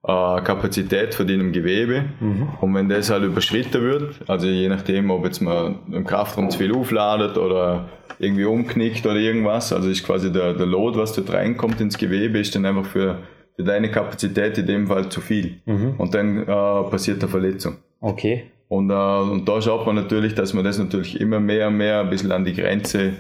Kapazität 0.05 1.15
von 1.15 1.25
deinem 1.25 1.53
Gewebe. 1.53 2.03
Mhm. 2.19 2.49
Und 2.59 2.75
wenn 2.75 2.89
das 2.89 3.09
halt 3.09 3.23
überschritten 3.23 3.81
wird, 3.81 4.19
also 4.27 4.47
je 4.47 4.67
nachdem, 4.67 5.09
ob 5.09 5.23
jetzt 5.23 5.41
man 5.41 5.79
im 5.93 6.03
Kraftraum 6.05 6.49
zu 6.49 6.57
viel 6.57 6.75
aufladet 6.75 7.37
oder 7.37 7.87
irgendwie 8.19 8.43
umknickt 8.43 9.05
oder 9.05 9.15
irgendwas, 9.15 9.71
also 9.71 9.89
ist 9.89 10.05
quasi 10.05 10.29
der, 10.29 10.53
der 10.53 10.65
Load, 10.65 10.99
was 10.99 11.13
dort 11.13 11.31
reinkommt 11.31 11.79
ins 11.79 11.97
Gewebe, 11.97 12.39
ist 12.39 12.53
dann 12.53 12.65
einfach 12.65 12.85
für, 12.85 13.19
für 13.55 13.63
deine 13.63 13.91
Kapazität 13.91 14.57
in 14.57 14.67
dem 14.67 14.87
Fall 14.87 15.07
zu 15.07 15.21
viel. 15.21 15.61
Mhm. 15.65 15.95
Und 15.97 16.13
dann 16.13 16.43
äh, 16.43 16.45
passiert 16.45 17.21
eine 17.21 17.31
Verletzung. 17.31 17.77
Okay. 18.01 18.51
Und, 18.67 18.89
äh, 18.89 18.93
und 18.93 19.47
da 19.47 19.61
schaut 19.61 19.85
man 19.85 19.95
natürlich, 19.95 20.35
dass 20.35 20.53
man 20.53 20.65
das 20.65 20.79
natürlich 20.79 21.21
immer 21.21 21.39
mehr 21.39 21.69
und 21.69 21.77
mehr 21.77 22.01
ein 22.01 22.09
bisschen 22.09 22.33
an 22.33 22.43
die 22.43 22.53
Grenze 22.53 23.13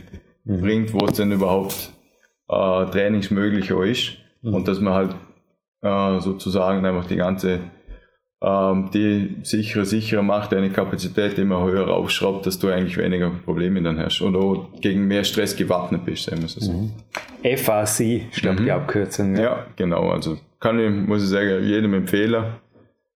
mhm. 0.43 0.59
bringt, 0.59 0.93
wo 0.93 1.05
es 1.05 1.13
dann 1.13 1.31
überhaupt 1.31 1.93
äh, 2.49 2.85
trainingsmöglicher 2.87 3.81
ist. 3.85 4.17
Mhm. 4.41 4.53
Und 4.53 4.67
dass 4.67 4.81
man 4.81 4.93
halt 4.93 5.15
äh, 5.83 6.19
sozusagen 6.19 6.85
einfach 6.85 7.05
die 7.05 7.17
ganze 7.17 7.59
ähm, 8.43 8.89
die 8.93 9.37
sichere, 9.43 9.85
sichere 9.85 10.21
macht, 10.21 10.51
deine 10.51 10.69
Kapazität 10.69 11.37
immer 11.37 11.63
höher 11.63 11.87
aufschraubt, 11.87 12.45
dass 12.45 12.59
du 12.59 12.67
eigentlich 12.67 12.97
weniger 12.97 13.29
Probleme 13.29 13.81
dann 13.81 13.97
hast 13.97 14.21
oder 14.21 14.67
gegen 14.81 15.07
mehr 15.07 15.23
Stress 15.23 15.55
gewappnet 15.55 16.03
bist, 16.03 16.25
sagen 16.25 16.41
wir 16.41 16.49
so. 16.49 16.73
Mhm. 16.73 16.91
FAC, 17.57 17.99
ich 18.01 18.41
glaube 18.41 18.59
mhm. 18.59 18.65
die 18.65 18.71
Abkürzung. 18.71 19.35
Ja. 19.35 19.41
ja. 19.41 19.65
genau, 19.77 20.09
also 20.09 20.37
kann 20.59 20.77
ich, 20.77 20.91
muss 20.91 21.23
ich 21.23 21.29
sagen, 21.29 21.63
jedem 21.63 21.93
empfehlen. 21.93 22.43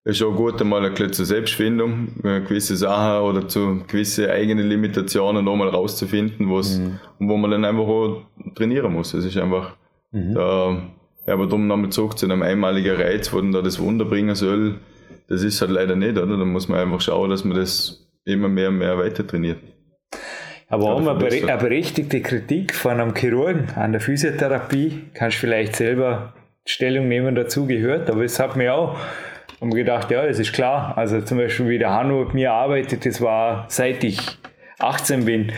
Es 0.07 0.17
ist 0.17 0.23
auch 0.23 0.37
gut, 0.37 0.61
einmal 0.61 0.85
eine 0.85 1.11
zur 1.11 1.25
Selbstfindung, 1.25 2.09
gewisse 2.23 2.77
Sachen 2.77 3.23
oder 3.23 3.49
zu 3.49 3.83
gewisse 3.87 4.31
eigene 4.31 4.63
Limitationen 4.63 5.43
nochmal 5.43 5.69
rauszufinden, 5.69 6.53
was, 6.53 6.79
mhm. 6.79 7.01
wo 7.19 7.39
man 7.39 7.51
dann 7.51 7.65
einfach 7.65 7.85
auch 7.85 8.21
trainieren 8.55 8.93
muss. 8.93 9.15
Es 9.15 9.25
ist 9.25 9.39
einfach, 9.39 9.75
mhm. 10.13 10.35
da, 10.35 10.83
ja, 11.27 11.35
aber 11.35 11.47
darum 11.47 11.67
nochmal 11.67 11.91
zurück 11.91 12.19
zu 12.19 12.27
einem 12.27 12.43
einmaligen 12.43 12.97
Reiz, 12.97 13.33
wo 13.33 13.41
dann 13.41 13.53
da 13.53 13.63
das 13.63 13.79
Wunder 13.81 14.05
bringen 14.05 14.35
soll, 14.35 14.77
das 15.29 15.43
ist 15.43 15.61
halt 15.61 15.71
leider 15.71 15.97
nicht, 15.97 16.19
oder? 16.19 16.37
Da 16.37 16.45
muss 16.45 16.69
man 16.69 16.81
einfach 16.81 17.01
schauen, 17.01 17.31
dass 17.31 17.45
man 17.45 17.57
das 17.57 18.07
immer 18.25 18.49
mehr 18.49 18.69
und 18.69 18.79
mehr 18.79 18.99
weiter 18.99 19.27
trainiert. 19.27 19.59
Aber 20.69 20.93
auch 20.93 21.01
eine, 21.01 21.11
eine 21.11 21.57
berechtigte 21.59 22.21
Kritik 22.21 22.75
von 22.75 23.01
einem 23.01 23.15
Chirurgen 23.15 23.69
an 23.77 23.93
der 23.93 24.01
Physiotherapie, 24.01 25.05
kannst 25.15 25.37
du 25.37 25.41
vielleicht 25.41 25.77
selber 25.77 26.35
Stellung 26.67 27.09
nehmen 27.09 27.35
dazu 27.35 27.67
gehört, 27.67 28.11
aber 28.11 28.25
es 28.25 28.41
hat 28.41 28.57
mir 28.57 28.75
auch 28.75 28.99
und 29.61 29.75
gedacht, 29.75 30.11
ja, 30.11 30.27
das 30.27 30.39
ist 30.39 30.53
klar. 30.53 30.97
Also 30.97 31.21
zum 31.21 31.39
Beispiel, 31.39 31.69
wie 31.69 31.79
der 31.79 31.91
Hanno 31.91 32.25
mit 32.25 32.35
mir 32.35 32.53
arbeitet, 32.53 33.07
das 33.07 33.21
war 33.21 33.67
seit 33.69 34.03
ich 34.05 34.21
18 34.79 35.25
bin, 35.25 35.53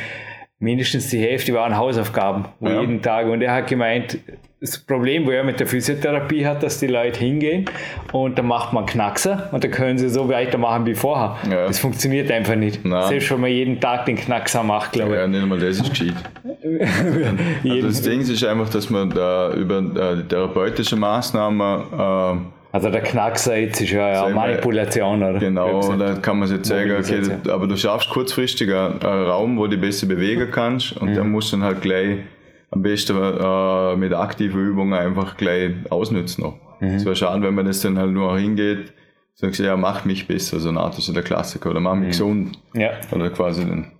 mindestens 0.58 1.10
die 1.10 1.18
Hälfte 1.18 1.54
waren 1.54 1.76
Hausaufgaben, 1.76 2.46
ja. 2.60 2.80
jeden 2.80 3.02
Tag. 3.02 3.26
Und 3.26 3.42
er 3.42 3.52
hat 3.52 3.68
gemeint, 3.68 4.18
das 4.60 4.78
Problem, 4.78 5.26
wo 5.26 5.30
er 5.30 5.44
mit 5.44 5.60
der 5.60 5.66
Physiotherapie 5.66 6.46
hat, 6.46 6.62
dass 6.62 6.80
die 6.80 6.86
Leute 6.86 7.20
hingehen 7.20 7.66
und 8.12 8.38
dann 8.38 8.46
macht 8.46 8.72
man 8.72 8.86
Knackser 8.86 9.50
und 9.52 9.62
dann 9.62 9.70
können 9.70 9.98
sie 9.98 10.08
so 10.08 10.30
weitermachen 10.30 10.86
wie 10.86 10.94
vorher. 10.94 11.36
Ja. 11.50 11.66
Das 11.66 11.78
funktioniert 11.78 12.30
einfach 12.30 12.56
nicht. 12.56 12.82
Nein. 12.82 13.08
Selbst 13.08 13.30
wenn 13.30 13.40
man 13.40 13.50
jeden 13.50 13.80
Tag 13.80 14.06
den 14.06 14.16
Knackser 14.16 14.62
macht, 14.62 14.92
glaube 14.92 15.12
ich. 15.12 15.20
Ja, 15.20 15.26
nicht 15.26 15.42
einmal 15.42 15.58
das 15.58 15.76
ist 15.76 15.90
gescheit. 15.90 16.14
also 17.64 17.86
das 17.86 18.02
Ding 18.02 18.20
ist 18.20 18.44
einfach, 18.44 18.70
dass 18.70 18.88
man 18.88 19.10
da 19.10 19.52
über 19.52 19.78
äh, 19.78 20.16
die 20.16 20.28
therapeutische 20.28 20.96
Maßnahmen 20.96 22.40
äh, 22.40 22.56
also 22.72 22.90
der 22.90 23.00
Knackser 23.00 23.56
jetzt 23.56 23.80
ist 23.80 23.90
ja 23.90 24.24
eine 24.24 24.34
Manipulation, 24.34 25.22
oder? 25.22 25.38
Genau, 25.38 25.96
da 25.96 26.12
kann 26.14 26.38
man 26.38 26.50
jetzt 26.50 26.68
sagen, 26.68 26.92
okay, 26.98 27.22
aber 27.50 27.66
du 27.66 27.74
schaffst 27.74 28.10
kurzfristig 28.10 28.68
einen, 28.68 29.00
Raum, 29.00 29.56
wo 29.56 29.66
du 29.66 29.78
besser 29.78 30.06
bewegen 30.06 30.48
kannst 30.50 30.94
und 30.94 31.10
mhm. 31.10 31.14
dann 31.14 31.30
musst 31.30 31.52
du 31.52 31.56
dann 31.56 31.64
halt 31.64 31.80
gleich 31.80 32.18
am 32.70 32.82
besten 32.82 33.16
äh, 33.16 33.96
mit 33.96 34.12
aktiven 34.12 34.60
Übungen 34.60 34.94
einfach 34.94 35.36
gleich 35.36 35.72
ausnützen 35.90 36.42
noch. 36.42 36.80
Mhm. 36.80 36.96
Es 36.96 37.04
wäre 37.04 37.16
schade, 37.16 37.42
wenn 37.42 37.54
man 37.54 37.66
das 37.66 37.80
dann 37.80 37.98
halt 37.98 38.12
nur 38.12 38.38
hingeht, 38.38 38.92
sagst 39.34 39.60
ja, 39.60 39.76
mach 39.76 40.04
mich 40.04 40.26
besser, 40.26 40.58
so 40.60 40.68
eine 40.68 40.80
Art 40.80 40.98
ist 40.98 41.14
der 41.14 41.22
Klassiker, 41.22 41.70
oder 41.70 41.80
mach 41.80 41.94
mich 41.94 42.06
mhm. 42.06 42.10
gesund. 42.10 42.58
Ja. 42.74 42.92
Oder 43.12 43.30
quasi 43.30 43.64
dann. 43.66 43.92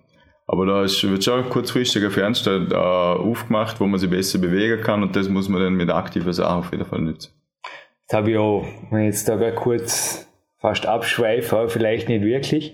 Aber 0.47 0.65
da 0.65 0.83
ist, 0.83 1.03
wird 1.03 1.23
schon 1.23 1.49
kurzfristig 1.49 2.03
ein 2.03 2.11
Fernstell 2.11 2.71
äh, 2.71 2.75
aufgemacht, 2.75 3.79
wo 3.81 3.85
man 3.85 3.99
sich 3.99 4.09
besser 4.09 4.39
bewegen 4.39 4.81
kann 4.81 5.03
und 5.03 5.15
das 5.15 5.27
muss 5.27 5.49
man 5.49 5.61
dann 5.61 5.73
mit 5.73 5.89
aktiver 5.89 6.31
Sache 6.31 6.55
auf 6.55 6.71
jeden 6.71 6.85
Fall 6.85 7.01
nutzen. 7.01 7.33
Jetzt 8.03 8.13
habe 8.13 8.31
ich 8.31 8.37
auch, 8.37 8.65
wenn 8.89 9.01
ich 9.01 9.07
jetzt 9.07 9.27
da 9.27 9.51
kurz 9.51 10.27
fast 10.59 10.85
abschweife, 10.85 11.57
aber 11.57 11.69
vielleicht 11.69 12.07
nicht 12.07 12.23
wirklich, 12.23 12.73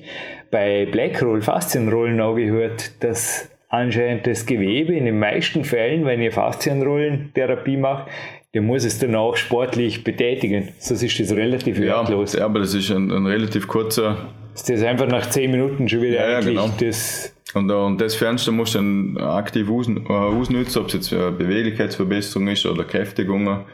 bei 0.51 0.85
Blackroll, 0.85 1.41
Faszienrollen 1.41 2.21
auch 2.21 2.35
gehört, 2.35 3.03
dass 3.03 3.49
anscheinend 3.73 4.27
das 4.27 4.45
Gewebe 4.45 4.93
in 4.93 5.05
den 5.05 5.17
meisten 5.17 5.65
Fällen, 5.65 6.05
wenn 6.05 6.21
ihr 6.21 6.31
Faszienrollentherapie 6.31 7.77
macht, 7.77 8.07
der 8.53 8.61
muss 8.61 8.85
es 8.85 8.99
dann 8.99 9.15
auch 9.15 9.35
sportlich 9.35 10.03
betätigen. 10.03 10.69
Sonst 10.77 11.01
ist 11.01 11.19
das 11.19 11.31
relativ 11.31 11.79
ja, 11.79 11.85
wertlos. 11.85 12.33
Ja, 12.33 12.45
aber 12.45 12.59
das 12.59 12.75
ist 12.75 12.91
ein, 12.91 13.11
ein 13.11 13.25
relativ 13.25 13.67
kurzer. 13.67 14.29
Ist 14.53 14.69
das 14.69 14.83
einfach 14.83 15.07
nach 15.07 15.27
10 15.27 15.49
Minuten 15.49 15.89
schon 15.89 16.03
wieder 16.03 16.29
ja, 16.29 16.37
eigentlich 16.37 16.55
ja, 16.55 16.61
genau. 16.61 16.73
das. 16.79 17.35
Und, 17.55 17.69
äh, 17.71 17.73
und 17.73 17.99
das 17.99 18.13
Fernste 18.13 18.51
musst 18.51 18.75
du 18.75 18.77
dann 18.77 19.17
aktiv 19.17 19.67
aus, 19.67 19.87
äh, 19.87 20.07
ausnutzen, 20.07 20.81
ob 20.83 20.89
es 20.89 20.93
jetzt 20.93 21.09
Beweglichkeitsverbesserung 21.09 22.49
ist 22.49 22.67
oder 22.67 22.83
Kräftigung. 22.83 23.65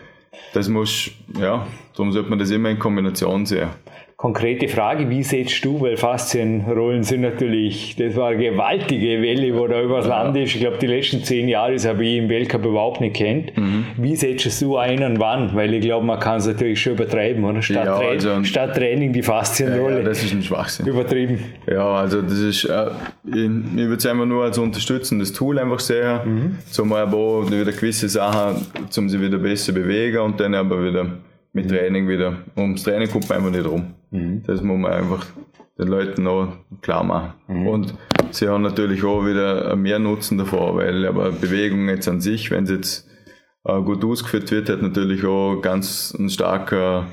Das 0.53 0.69
muss, 0.69 1.11
ja, 1.37 1.67
darum 1.93 2.13
sollte 2.13 2.29
man 2.29 2.39
das 2.39 2.51
immer 2.51 2.69
in 2.69 2.79
Kombination 2.79 3.45
sehen. 3.45 3.67
Konkrete 4.19 4.67
Frage, 4.67 5.09
wie 5.09 5.23
setzt 5.23 5.63
du, 5.63 5.79
weil 5.79 5.95
Faszienrollen 5.95 7.03
sind 7.03 7.21
natürlich, 7.21 7.95
das 7.95 8.17
war 8.17 8.31
eine 8.31 8.51
gewaltige 8.51 9.21
Welle, 9.21 9.57
wo 9.57 9.65
da 9.65 9.81
übers 9.81 10.05
Land 10.07 10.35
ist. 10.35 10.55
Ich 10.55 10.59
glaube, 10.59 10.77
die 10.77 10.87
letzten 10.87 11.23
zehn 11.23 11.47
Jahre, 11.47 11.71
das 11.71 11.87
habe 11.87 12.05
ich 12.05 12.17
im 12.17 12.27
Weltcup 12.27 12.65
überhaupt 12.65 12.99
nicht 12.99 13.15
kennt. 13.15 13.55
Mhm. 13.55 13.85
Wie 13.95 14.17
setzt 14.17 14.61
du 14.61 14.75
ein 14.75 15.01
und 15.03 15.21
wann? 15.21 15.55
Weil 15.55 15.73
ich 15.73 15.79
glaube, 15.79 16.05
man 16.05 16.19
kann 16.19 16.39
es 16.39 16.47
natürlich 16.47 16.81
schon 16.81 16.93
übertreiben, 16.93 17.45
oder? 17.45 17.61
Statt, 17.61 17.85
ja, 17.85 17.95
also, 17.97 18.43
statt 18.43 18.75
Training 18.75 19.13
die 19.13 19.23
Faszienrolle. 19.23 19.99
Ja, 19.99 20.03
das 20.03 20.21
ist 20.21 20.33
ein 20.33 20.43
Schwachsinn. 20.43 20.85
Übertrieben. 20.85 21.39
Ja, 21.65 21.87
also 21.87 22.21
das 22.21 22.39
ist, 22.39 22.65
äh, 22.65 22.87
ich, 23.25 23.35
ich 23.35 23.41
würde 23.45 23.95
es 23.95 24.05
einfach 24.05 24.25
nur 24.25 24.43
als 24.43 24.57
unterstützendes 24.57 25.31
Tool 25.31 25.57
einfach 25.59 25.79
sehen, 25.79 26.19
mhm. 26.25 26.57
zum 26.69 26.91
aber 26.91 27.49
wieder 27.49 27.71
gewisse 27.71 28.09
Sachen, 28.09 28.65
zum 28.89 29.07
sie 29.07 29.21
wieder 29.21 29.37
besser 29.37 29.71
bewegen 29.71 30.19
und 30.19 30.41
dann 30.41 30.55
aber 30.55 30.83
wieder 30.83 31.05
mit 31.53 31.67
mhm. 31.67 31.69
Training 31.69 32.09
wieder. 32.09 32.33
Ums 32.57 32.83
Training 32.83 33.09
kommt 33.09 33.29
man 33.29 33.37
einfach 33.37 33.51
nicht 33.51 33.65
rum. 33.65 33.93
Mhm. 34.11 34.43
Das 34.45 34.61
muss 34.61 34.77
man 34.77 34.91
einfach 34.91 35.25
den 35.77 35.87
Leuten 35.87 36.27
auch 36.27 36.53
klar 36.81 37.03
machen. 37.03 37.33
Mhm. 37.47 37.67
Und 37.67 37.93
sie 38.31 38.47
haben 38.47 38.63
natürlich 38.63 39.03
auch 39.03 39.25
wieder 39.25 39.75
mehr 39.75 39.99
Nutzen 39.99 40.37
davor, 40.37 40.75
weil 40.75 41.05
aber 41.05 41.31
Bewegung 41.31 41.87
jetzt 41.87 42.07
an 42.07 42.21
sich, 42.21 42.51
wenn 42.51 42.65
es 42.65 42.69
jetzt 42.69 43.09
äh, 43.63 43.81
gut 43.81 44.03
ausgeführt 44.03 44.51
wird, 44.51 44.69
hat 44.69 44.81
natürlich 44.81 45.25
auch 45.25 45.61
ganz 45.61 46.13
ein 46.17 46.29
starker 46.29 47.07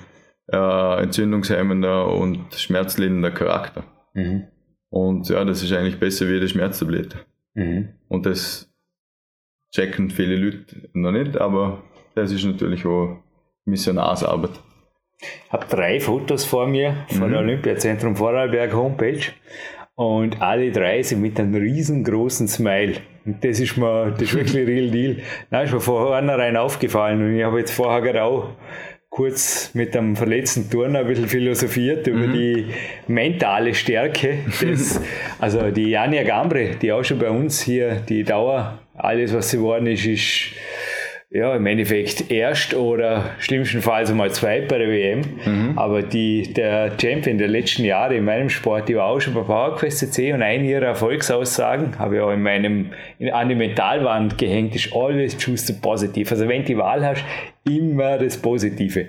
äh, 0.49 1.03
entzündungshemmender 1.03 2.09
und 2.09 2.55
schmerzlindernder 2.55 3.31
Charakter. 3.31 3.85
Mhm. 4.15 4.45
Und 4.89 5.29
ja, 5.29 5.45
das 5.45 5.63
ist 5.63 5.73
eigentlich 5.73 5.99
besser 5.99 6.29
wie 6.29 6.41
die 6.41 6.49
Schmerztablette. 6.49 7.19
Mhm. 7.55 7.91
Und 8.09 8.27
das 8.27 8.73
checken 9.73 10.11
viele 10.11 10.37
Leute 10.37 10.89
noch 10.93 11.13
nicht, 11.13 11.37
aber 11.37 11.83
das 12.15 12.33
ist 12.33 12.45
natürlich 12.45 12.87
auch 12.87 13.23
Missionarsarbeit. 13.65 14.59
Ich 15.21 15.53
habe 15.53 15.67
drei 15.69 16.01
Fotos 16.01 16.45
vor 16.45 16.67
mir 16.67 17.07
von 17.09 17.29
mhm. 17.29 17.33
der 17.33 17.41
Olympiazentrum 17.41 18.17
Vorarlberg 18.17 18.75
Homepage 18.75 19.21
und 19.95 20.43
alle 20.43 20.71
drei 20.71 21.03
sind 21.03 21.23
mit 21.23 21.41
einem 21.41 21.55
riesengroßen 21.55 22.49
Smile. 22.49 22.97
Und 23.25 23.43
das 23.43 23.59
ist 23.59 23.77
mir, 23.77 24.11
das 24.11 24.23
ist 24.23 24.35
wirklich 24.35 24.67
real 24.67 24.91
deal. 24.91 25.17
Nein, 25.51 25.65
ist 25.65 25.73
mir 25.73 25.81
vornherein 25.81 26.57
aufgefallen 26.57 27.23
und 27.23 27.37
ich 27.37 27.45
habe 27.45 27.59
jetzt 27.59 27.73
vorher 27.73 28.03
gerade 28.03 28.23
auch 28.25 28.51
kurz 29.09 29.71
mit 29.73 29.97
einem 29.97 30.15
verletzten 30.15 30.69
Turner 30.69 30.99
ein 30.99 31.07
bisschen 31.07 31.29
philosophiert 31.29 32.07
über 32.07 32.27
mhm. 32.27 32.33
die 32.35 32.67
mentale 33.07 33.75
Stärke. 33.75 34.41
Des, 34.61 35.01
also 35.39 35.71
die 35.71 35.89
Jania 35.89 36.23
Gambre, 36.23 36.77
die 36.77 36.93
auch 36.93 37.03
schon 37.03 37.19
bei 37.19 37.31
uns 37.31 37.63
hier 37.63 38.03
die 38.07 38.25
Dauer, 38.25 38.79
alles 38.95 39.33
was 39.33 39.51
sie 39.51 39.57
geworden 39.57 39.87
ist, 39.87 40.05
ist 40.05 40.53
ja, 41.31 41.57
im 41.57 41.67
Endeffekt 41.67 42.31
erst 42.31 42.75
oder 42.75 43.31
schlimmstenfalls 43.41 44.11
einmal 44.11 44.31
zwei 44.31 44.61
bei 44.61 44.79
der 44.79 44.89
WM. 44.89 45.23
Mhm. 45.45 45.73
Aber 45.77 46.03
die, 46.03 46.55
der 46.55 46.93
Champion 47.01 47.37
der 47.37 47.49
letzten 47.49 47.85
Jahre 47.85 48.15
in 48.17 48.25
meinem 48.25 48.49
Sport, 48.49 48.89
die 48.89 48.97
war 48.97 49.07
auch 49.07 49.21
schon 49.21 49.35
bei 49.35 49.41
PowerQuest 49.41 49.99
CC 49.99 50.33
und 50.33 50.43
eine 50.43 50.65
ihrer 50.65 50.87
Erfolgsaussagen 50.87 51.99
habe 51.99 52.17
ich 52.17 52.23
auch 52.23 52.31
in 52.31 52.43
meinem, 52.43 52.93
in, 53.19 53.31
an 53.31 53.49
die 53.49 53.57
Mentalwand 53.57 54.39
gehängt, 54.39 54.77
ist 54.77 54.95
always 54.95 55.37
choose 55.37 55.67
the 55.67 55.73
positive. 55.73 56.31
Also 56.31 56.49
wenn 56.49 56.63
du 56.63 56.69
die 56.69 56.79
Wahl 56.79 57.05
hast, 57.05 57.25
immer 57.65 58.19
das 58.19 58.37
Positive. 58.37 59.07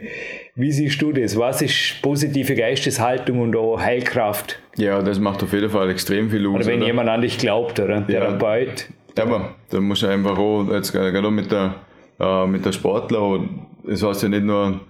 Wie 0.55 0.71
siehst 0.71 0.99
du 0.99 1.11
das? 1.11 1.37
Was 1.37 1.61
ist 1.61 2.01
positive 2.01 2.55
Geisteshaltung 2.55 3.41
und 3.41 3.55
auch 3.55 3.79
Heilkraft? 3.79 4.59
Ja, 4.75 5.03
das 5.03 5.19
macht 5.19 5.43
auf 5.43 5.53
jeden 5.53 5.69
Fall 5.69 5.91
extrem 5.91 6.31
viel 6.31 6.47
aus. 6.47 6.55
Oder 6.55 6.65
wenn 6.65 6.79
oder? 6.79 6.87
jemand 6.87 7.09
an 7.09 7.21
dich 7.21 7.37
glaubt, 7.37 7.79
oder? 7.79 7.97
Ja. 8.07 8.21
Therapeut. 8.21 8.87
Ja, 9.15 9.23
aber 9.23 9.55
da 9.69 9.79
muss 9.79 9.99
du 9.99 10.07
einfach 10.07 10.37
auch, 10.37 10.67
jetzt 10.71 10.91
gerade 10.91 11.29
mit 11.29 11.51
der 11.51 11.75
äh, 12.19 12.47
mit 12.47 12.65
der 12.65 12.71
Sportler. 12.71 13.21
Und 13.21 13.67
es 13.87 14.03
heißt 14.03 14.23
ja 14.23 14.29
nicht 14.29 14.43
nur, 14.43 14.81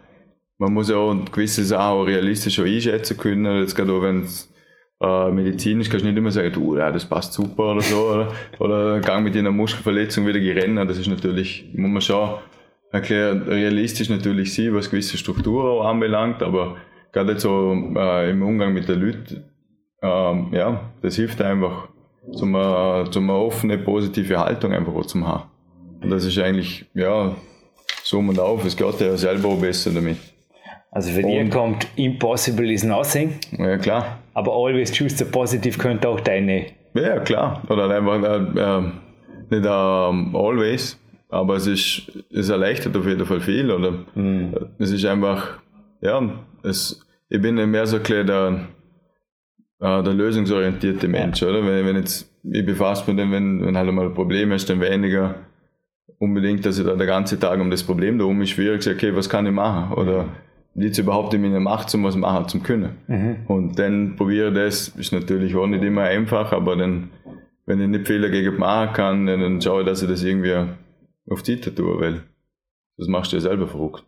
man 0.58 0.74
muss 0.74 0.90
ja 0.90 0.98
auch 0.98 1.16
gewisse 1.32 1.64
Sachen 1.64 2.00
auch 2.00 2.04
realistisch 2.04 2.60
auch 2.60 2.66
einschätzen 2.66 3.18
können. 3.18 3.62
Jetzt 3.62 3.76
gerade 3.76 3.94
auch 3.94 4.02
wenn 4.02 4.22
es 4.22 4.54
äh, 5.00 5.32
medizinisch 5.32 5.90
kannst 5.90 6.06
du 6.06 6.10
nicht 6.10 6.18
immer 6.18 6.32
sagen, 6.32 6.52
du, 6.52 6.76
ja, 6.76 6.92
das 6.92 7.06
passt 7.06 7.34
super 7.34 7.72
oder 7.72 7.82
so. 7.82 7.98
Oder, 7.98 8.32
oder 8.60 9.00
Gang 9.02 9.24
mit 9.24 9.36
einer 9.36 9.52
Muskelverletzung 9.52 10.26
wieder 10.26 10.40
gerennen. 10.40 10.88
Das 10.88 10.98
ist 10.98 11.08
natürlich, 11.08 11.70
muss 11.74 11.92
man 11.92 12.02
schon 12.02 12.30
erklären, 12.92 13.44
realistisch 13.44 14.10
natürlich 14.10 14.54
sehen, 14.54 14.74
was 14.74 14.90
gewisse 14.90 15.18
Strukturen 15.18 15.68
auch 15.68 15.86
anbelangt, 15.86 16.42
aber 16.42 16.78
gerade 17.12 17.40
so 17.40 17.74
äh, 17.96 18.30
im 18.32 18.42
Umgang 18.42 18.74
mit 18.74 18.88
den 18.88 19.00
Leuten, 19.02 19.44
ähm, 20.02 20.50
ja, 20.52 20.92
das 21.02 21.16
hilft 21.16 21.42
einfach, 21.42 21.90
zum, 22.34 22.56
äh, 22.56 23.10
zum 23.12 23.30
eine 23.30 23.40
offene, 23.40 23.78
positive 23.78 24.40
Haltung 24.40 24.74
einfach 24.74 24.94
auch 24.94 25.06
zu 25.06 25.26
haben. 25.26 25.50
Und 26.02 26.10
das 26.10 26.26
ist 26.26 26.38
eigentlich, 26.38 26.86
ja, 26.94 27.36
so 28.04 28.20
und 28.20 28.40
auf. 28.40 28.66
Es 28.66 28.76
geht 28.76 29.00
ja 29.02 29.18
selber 29.18 29.50
auch 29.50 29.60
besser 29.60 29.92
damit. 29.92 30.18
Also 30.92 31.12
für 31.12 31.22
dich 31.22 31.50
kommt 31.52 31.88
Impossible 31.96 32.72
is 32.72 32.84
nothing. 32.84 33.36
Ja, 33.58 33.78
klar. 33.78 34.20
Aber 34.34 34.54
always 34.54 34.92
choose 34.92 35.18
the 35.18 35.26
positive 35.26 35.78
könnte 35.78 36.08
auch 36.08 36.20
deine. 36.20 36.68
Ja, 36.94 37.20
klar. 37.20 37.62
Oder 37.70 37.90
einfach 37.90 38.24
äh, 38.24 38.82
nicht 39.50 39.66
äh, 39.66 39.68
always, 39.68 41.00
aber 41.30 41.56
es 41.56 41.68
ist, 41.68 42.12
es 42.32 42.50
erleichtert 42.50 42.96
auf 42.96 43.06
jeden 43.06 43.26
Fall 43.26 43.42
viel. 43.42 43.70
Oder 43.70 44.06
mhm. 44.16 44.56
es 44.80 44.92
ist 44.92 45.06
einfach, 45.06 45.60
ja, 46.02 46.22
es, 46.64 47.06
ich 47.30 47.42
bin 47.42 47.56
mehr 47.70 47.86
so 47.86 47.98
ein 47.98 48.26
der, 48.26 48.68
äh, 49.80 50.04
der 50.04 50.14
lösungsorientierte 50.14 51.08
Mensch, 51.08 51.44
oder? 51.44 51.66
Wenn, 51.66 51.86
wenn 51.86 51.96
jetzt, 51.98 52.32
ich 52.44 52.66
befasse 52.66 53.04
mich 53.08 53.22
dann, 53.22 53.32
wenn, 53.32 53.66
wenn 53.66 53.78
halt 53.78 53.92
mal 53.92 54.06
ein 54.06 54.14
Problem 54.14 54.52
ist, 54.52 54.70
dann 54.70 54.80
weniger 54.80 55.36
unbedingt, 56.20 56.66
dass 56.66 56.80
ich 56.80 56.86
da 56.86 56.96
der 56.96 57.08
ganze 57.08 57.40
Tag 57.40 57.60
um 57.60 57.70
das 57.70 57.84
Problem 57.84 58.18
da 58.18 58.26
um 58.26 58.42
ist 58.42 58.52
schwierig, 58.52 58.84
sage, 58.84 58.98
okay, 58.98 59.16
was 59.16 59.30
kann 59.30 59.46
ich 59.46 59.52
machen? 59.52 59.94
Oder 59.94 60.26
liegt 60.76 60.98
überhaupt 60.98 61.34
in 61.34 61.42
meiner 61.42 61.60
Macht, 61.60 61.94
um 61.96 62.04
was 62.04 62.16
machen 62.16 62.48
zu 62.48 62.60
können? 62.60 62.98
Mhm. 63.08 63.36
Und 63.48 63.80
dann 63.80 64.16
probiere 64.16 64.52
das, 64.52 64.90
ist 64.90 65.12
natürlich 65.12 65.56
auch 65.56 65.68
nicht 65.68 65.84
immer 65.84 66.04
einfach, 66.04 66.52
aber 66.52 66.76
dann, 66.76 67.10
wenn 67.66 67.82
ich 67.82 67.88
nicht 67.88 68.08
Fehler 68.08 68.30
gegen 68.30 68.58
machen 68.58 68.94
kann, 68.94 69.28
dann 69.28 69.62
schaue 69.62 69.82
ich, 69.82 69.88
dass 69.88 70.02
ich 70.02 70.10
das 70.10 70.24
irgendwie 70.24 70.56
auf 71.30 71.44
die 71.44 71.60
tue, 71.60 72.00
weil 72.00 72.24
das 72.98 73.08
machst 73.08 73.32
du 73.32 73.38
ja 73.38 73.42
selber 73.42 73.68
verrückt. 73.68 74.04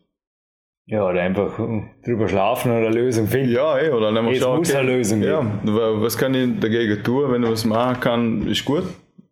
Ja, 0.85 1.07
oder 1.07 1.21
einfach 1.21 1.55
drüber 2.03 2.27
schlafen 2.27 2.71
oder 2.71 2.87
eine 2.87 2.95
Lösung 2.95 3.27
finden. 3.27 3.51
Ja, 3.51 3.77
ey, 3.77 3.89
eh, 3.89 3.91
oder 3.91 4.11
dann 4.11 4.25
Jetzt 4.27 4.41
schauen, 4.41 4.57
muss 4.57 4.71
okay, 4.71 4.79
eine 4.79 4.91
Lösung 4.95 5.21
ja, 5.21 5.45
was 5.63 6.17
kann 6.17 6.33
ich 6.33 6.59
dagegen 6.59 7.03
tun? 7.03 7.31
Wenn 7.31 7.43
ich 7.43 7.49
was 7.51 7.63
machen 7.63 7.99
kann, 7.99 8.47
ist 8.47 8.65
gut. 8.65 8.85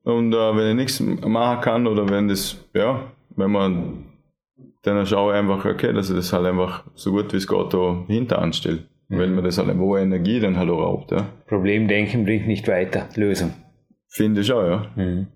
Und 0.08 0.34
äh, 0.34 0.56
wenn 0.56 0.70
ich 0.70 0.76
nichts 0.76 1.00
machen 1.02 1.60
kann 1.60 1.86
oder 1.86 2.08
wenn 2.08 2.30
das, 2.30 2.64
ja, 2.74 3.12
wenn 3.36 3.52
man 3.52 4.06
dann 4.84 5.06
schaue 5.06 5.34
ich 5.34 5.40
einfach, 5.40 5.66
okay, 5.66 5.92
dass 5.92 6.10
ich 6.10 6.16
das 6.16 6.32
halt 6.32 6.46
einfach 6.46 6.86
so 6.96 7.12
gut 7.12 7.34
wie 7.34 7.38
es 7.38 7.46
geht 7.46 7.74
da 7.74 8.06
hinter 8.08 8.42
anstelle. 8.42 8.86
Mhm. 9.10 9.20
Weil 9.20 9.28
man 9.32 9.44
das 9.44 9.58
halt 9.58 9.78
wo 9.78 9.98
Energie 9.98 10.40
dann 10.40 10.56
halt 10.56 10.70
auch 10.70 10.80
raubt. 10.80 11.12
Ja. 11.12 11.26
Problemdenken 11.48 12.24
bringt 12.24 12.48
nicht 12.48 12.70
weiter. 12.70 13.10
Lösung. 13.16 13.52
Finde 14.08 14.40
ich 14.40 14.52
auch, 14.54 14.66
ja. 14.66 14.86
Mhm. 14.96 15.28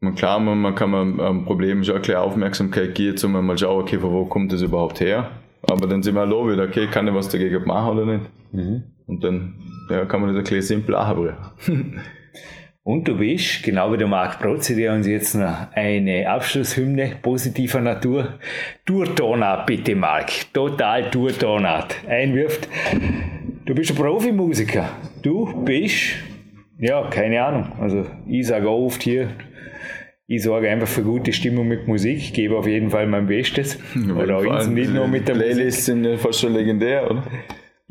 Man, 0.00 0.14
klar, 0.16 0.38
man, 0.38 0.58
man 0.58 0.74
kann 0.74 0.90
man 0.90 1.18
am 1.18 1.46
Problem 1.46 1.82
schon 1.82 1.94
ein 1.94 2.02
bisschen 2.02 2.18
Aufmerksamkeit 2.18 2.94
geben, 2.94 3.16
um 3.24 3.46
mal 3.46 3.56
schauen, 3.56 3.80
okay, 3.80 3.98
von 3.98 4.12
wo 4.12 4.26
kommt 4.26 4.52
das 4.52 4.60
überhaupt 4.60 5.00
her? 5.00 5.30
Aber 5.62 5.86
dann 5.86 6.02
sind 6.02 6.14
wir 6.14 6.24
auch 6.24 6.46
wieder, 6.46 6.64
okay, 6.64 6.88
kann 6.88 7.08
ich 7.08 7.14
was 7.14 7.30
dagegen 7.30 7.64
machen 7.64 7.96
oder 7.98 8.04
nicht? 8.04 8.30
Mhm. 8.52 8.82
Und 9.06 9.24
dann 9.24 9.54
ja, 9.88 10.04
kann 10.04 10.20
man 10.20 10.28
das 10.28 10.36
ein 10.36 10.42
bisschen 10.42 10.60
simpel 10.60 10.94
anbringen. 10.94 11.36
Und 12.82 13.06
du 13.06 13.18
bist, 13.18 13.62
genau 13.62 13.92
wie 13.92 13.98
der 13.98 14.06
Marc 14.06 14.40
Protzi, 14.40 14.74
der 14.74 14.94
uns 14.94 15.06
jetzt 15.06 15.34
noch 15.34 15.70
eine 15.74 16.26
Abschlusshymne 16.28 17.16
positiver 17.20 17.80
Natur, 17.80 18.38
Tourtonat 18.86 19.66
bitte 19.66 19.94
Marc, 19.94 20.52
total 20.54 21.10
Tourtonat 21.10 21.94
einwirft. 22.08 22.68
Du 23.66 23.74
bist 23.74 23.90
ein 23.90 23.96
Profimusiker. 23.96 24.88
Du 25.20 25.62
bist, 25.62 26.14
ja, 26.78 27.06
keine 27.10 27.44
Ahnung, 27.44 27.72
also 27.78 28.06
ich 28.26 28.46
sage 28.46 28.66
auch 28.66 28.86
oft 28.86 29.02
hier, 29.02 29.28
ich 30.26 30.42
sorge 30.42 30.70
einfach 30.70 30.88
für 30.88 31.02
gute 31.02 31.34
Stimmung 31.34 31.68
mit 31.68 31.86
Musik, 31.86 32.32
gebe 32.32 32.56
auf 32.56 32.66
jeden 32.66 32.88
Fall 32.88 33.06
mein 33.06 33.26
Bestes. 33.26 33.78
Oder 34.16 34.38
auch 34.38 34.66
nicht 34.68 34.90
nur 34.90 35.06
mit 35.06 35.28
der 35.28 35.34
Playlists 35.34 35.84
sind 35.84 36.04
ja 36.04 36.16
fast 36.16 36.40
schon 36.40 36.54
legendär, 36.54 37.10
oder? 37.10 37.24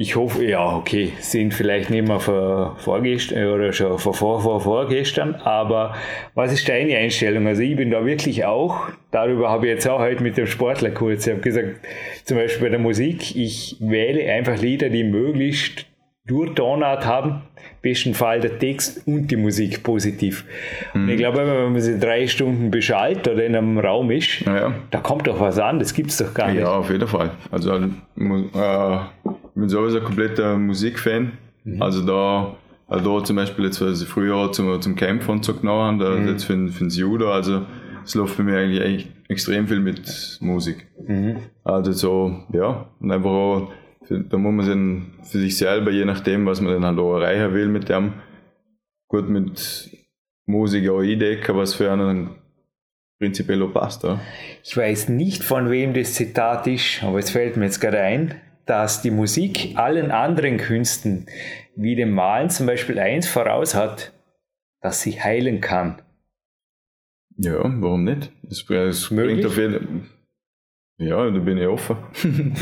Ich 0.01 0.15
hoffe, 0.15 0.45
ja, 0.45 0.77
okay, 0.77 1.11
sind 1.19 1.53
vielleicht 1.53 1.89
nicht 1.89 2.07
mehr 2.07 2.21
vor, 2.21 2.77
vorgestern 2.77 3.47
oder 3.47 3.73
schon 3.73 3.99
vor, 3.99 4.13
vor, 4.13 4.39
vor, 4.39 4.61
vorgestern, 4.61 5.35
aber 5.35 5.93
was 6.35 6.53
ist 6.53 6.69
deine 6.69 6.95
Einstellung? 6.95 7.45
Also 7.47 7.63
ich 7.63 7.75
bin 7.75 7.91
da 7.91 8.05
wirklich 8.05 8.45
auch, 8.45 8.87
darüber 9.11 9.49
habe 9.49 9.65
ich 9.65 9.73
jetzt 9.73 9.89
auch 9.89 9.99
heute 9.99 10.23
mit 10.23 10.37
dem 10.37 10.47
Sportler 10.47 10.91
kurz, 10.91 11.27
ich 11.27 11.33
habe 11.33 11.41
gesagt, 11.41 11.81
zum 12.23 12.37
Beispiel 12.37 12.67
bei 12.67 12.69
der 12.69 12.79
Musik, 12.79 13.35
ich 13.35 13.75
wähle 13.81 14.31
einfach 14.31 14.61
Lieder, 14.61 14.87
die 14.87 15.03
möglichst 15.03 15.85
Durtonart 16.29 17.05
haben, 17.05 17.41
besten 17.81 18.13
Fall 18.13 18.39
der 18.39 18.59
Text 18.59 19.07
und 19.07 19.29
die 19.31 19.35
Musik 19.35 19.83
positiv. 19.83 20.45
Mhm. 20.93 21.03
Und 21.03 21.09
ich 21.09 21.17
glaube, 21.17 21.37
wenn 21.39 21.71
man 21.73 21.81
sich 21.81 21.99
drei 21.99 22.27
Stunden 22.27 22.71
beschallt 22.71 23.27
oder 23.27 23.43
in 23.43 23.55
einem 23.55 23.79
Raum 23.79 24.11
ist, 24.11 24.41
ja. 24.41 24.73
da 24.91 24.99
kommt 24.99 25.27
doch 25.27 25.39
was 25.39 25.57
an, 25.57 25.79
das 25.79 25.93
gibt 25.93 26.11
es 26.11 26.17
doch 26.17 26.33
gar 26.33 26.51
nicht. 26.51 26.61
Ja, 26.61 26.77
auf 26.77 26.89
jeden 26.89 27.07
Fall. 27.07 27.31
Also 27.51 27.73
äh, 27.73 27.89
ich 29.59 29.61
bin 29.61 29.69
sowieso 29.69 29.97
ein 29.97 30.03
kompletter 30.05 30.57
Musikfan. 30.57 31.33
Mhm. 31.65 31.81
Also 31.81 32.05
da, 32.05 32.55
da 32.89 33.23
zum 33.23 33.35
Beispiel 33.35 33.65
jetzt, 33.65 33.81
was 33.81 34.01
ich 34.01 34.07
früher 34.07 34.51
zum, 34.53 34.81
zum 34.81 34.95
Camp 34.95 35.27
und 35.27 35.43
so 35.43 35.53
genommen 35.53 35.81
haben, 35.81 35.99
da 35.99 36.11
mhm. 36.11 36.29
jetzt 36.29 36.45
für, 36.45 36.67
für 36.69 36.85
das 36.85 36.95
Judo, 36.95 37.31
also 37.31 37.65
es 38.05 38.15
läuft 38.15 38.35
für 38.35 38.43
mich 38.43 38.55
eigentlich 38.55 39.11
extrem 39.27 39.67
viel 39.67 39.79
mit 39.79 40.37
Musik. 40.39 40.87
Mhm. 41.05 41.37
Also 41.63 41.91
so, 41.91 42.43
ja, 42.53 42.87
und 42.99 43.11
einfach 43.11 43.29
auch 43.29 43.71
da 44.09 44.37
muss 44.37 44.53
man 44.53 44.67
dann 44.67 45.11
für 45.23 45.39
sich 45.39 45.57
selber, 45.57 45.91
je 45.91 46.05
nachdem, 46.05 46.45
was 46.45 46.61
man 46.61 46.73
dann 46.73 46.85
halt 46.85 46.97
auch 46.97 47.19
erreichen 47.19 47.53
will 47.53 47.67
mit 47.67 47.89
dem, 47.89 48.13
gut 49.07 49.29
mit 49.29 49.91
Musik 50.47 50.89
auch 50.89 51.01
eindecken, 51.01 51.55
was 51.55 51.75
für 51.75 51.91
einen 51.91 52.31
prinzipiell 53.19 53.61
auch 53.61 53.73
passt. 53.73 54.03
Ja. 54.03 54.19
Ich 54.63 54.75
weiß 54.75 55.09
nicht, 55.09 55.43
von 55.43 55.69
wem 55.69 55.93
das 55.93 56.13
Zitat 56.13 56.65
ist, 56.65 57.03
aber 57.03 57.19
es 57.19 57.29
fällt 57.29 57.57
mir 57.57 57.65
jetzt 57.65 57.81
gerade 57.81 57.99
ein, 57.99 58.35
dass 58.69 59.01
die 59.01 59.11
Musik 59.11 59.73
allen 59.77 60.11
anderen 60.11 60.57
Künsten, 60.57 61.25
wie 61.75 61.95
dem 61.95 62.11
Malen 62.11 62.49
zum 62.49 62.67
Beispiel 62.67 62.99
eins 62.99 63.27
voraus 63.27 63.73
hat, 63.73 64.13
dass 64.81 65.01
sie 65.01 65.19
heilen 65.19 65.59
kann. 65.59 66.01
Ja, 67.37 67.63
warum 67.63 68.03
nicht? 68.03 68.31
Das, 68.43 68.65
das 68.67 69.09
Möglich? 69.11 69.37
bringt 69.37 69.47
auf 69.47 69.57
jeden 69.57 70.09
Ja, 70.97 71.29
da 71.31 71.39
bin 71.39 71.57
ich 71.57 71.67
offen. 71.67 71.97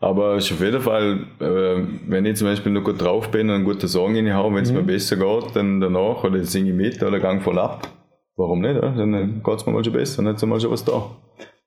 Aber 0.00 0.36
es 0.36 0.44
ist 0.44 0.52
auf 0.52 0.60
jeden 0.60 0.80
Fall, 0.80 1.26
äh, 1.40 1.82
wenn 2.06 2.24
ich 2.24 2.36
zum 2.36 2.46
Beispiel 2.46 2.70
noch 2.70 2.84
gut 2.84 3.02
drauf 3.02 3.30
bin 3.30 3.48
und 3.48 3.56
einen 3.56 3.64
guten 3.64 3.88
Song 3.88 4.14
reinhaue, 4.14 4.54
wenn 4.54 4.62
es 4.62 4.70
mir 4.70 4.82
besser 4.82 5.16
geht, 5.16 5.56
dann 5.56 5.80
danach 5.80 6.22
oder 6.22 6.44
singe 6.44 6.70
ich 6.70 6.76
mit 6.76 7.02
oder 7.02 7.18
gang 7.18 7.42
voll 7.42 7.58
ab. 7.58 7.88
Warum 8.36 8.60
nicht? 8.60 8.80
Dann 8.80 9.42
geht 9.42 9.54
es 9.56 9.66
mir 9.66 9.72
mal 9.72 9.82
schon 9.82 9.92
besser, 9.92 10.22
dann 10.22 10.36
ist 10.36 10.46
mal 10.46 10.60
schon 10.60 10.70
was 10.70 10.84
da. 10.84 11.10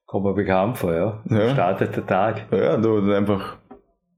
Kommt 0.06 0.26
mir 0.26 0.34
bekannt 0.34 0.78
vor, 0.78 0.94
ja. 0.94 1.22
Ja. 1.30 1.50
Startet 1.54 1.96
der 1.98 2.06
Tag. 2.06 2.46
Ja, 2.52 2.78
du 2.78 3.12
einfach. 3.12 3.58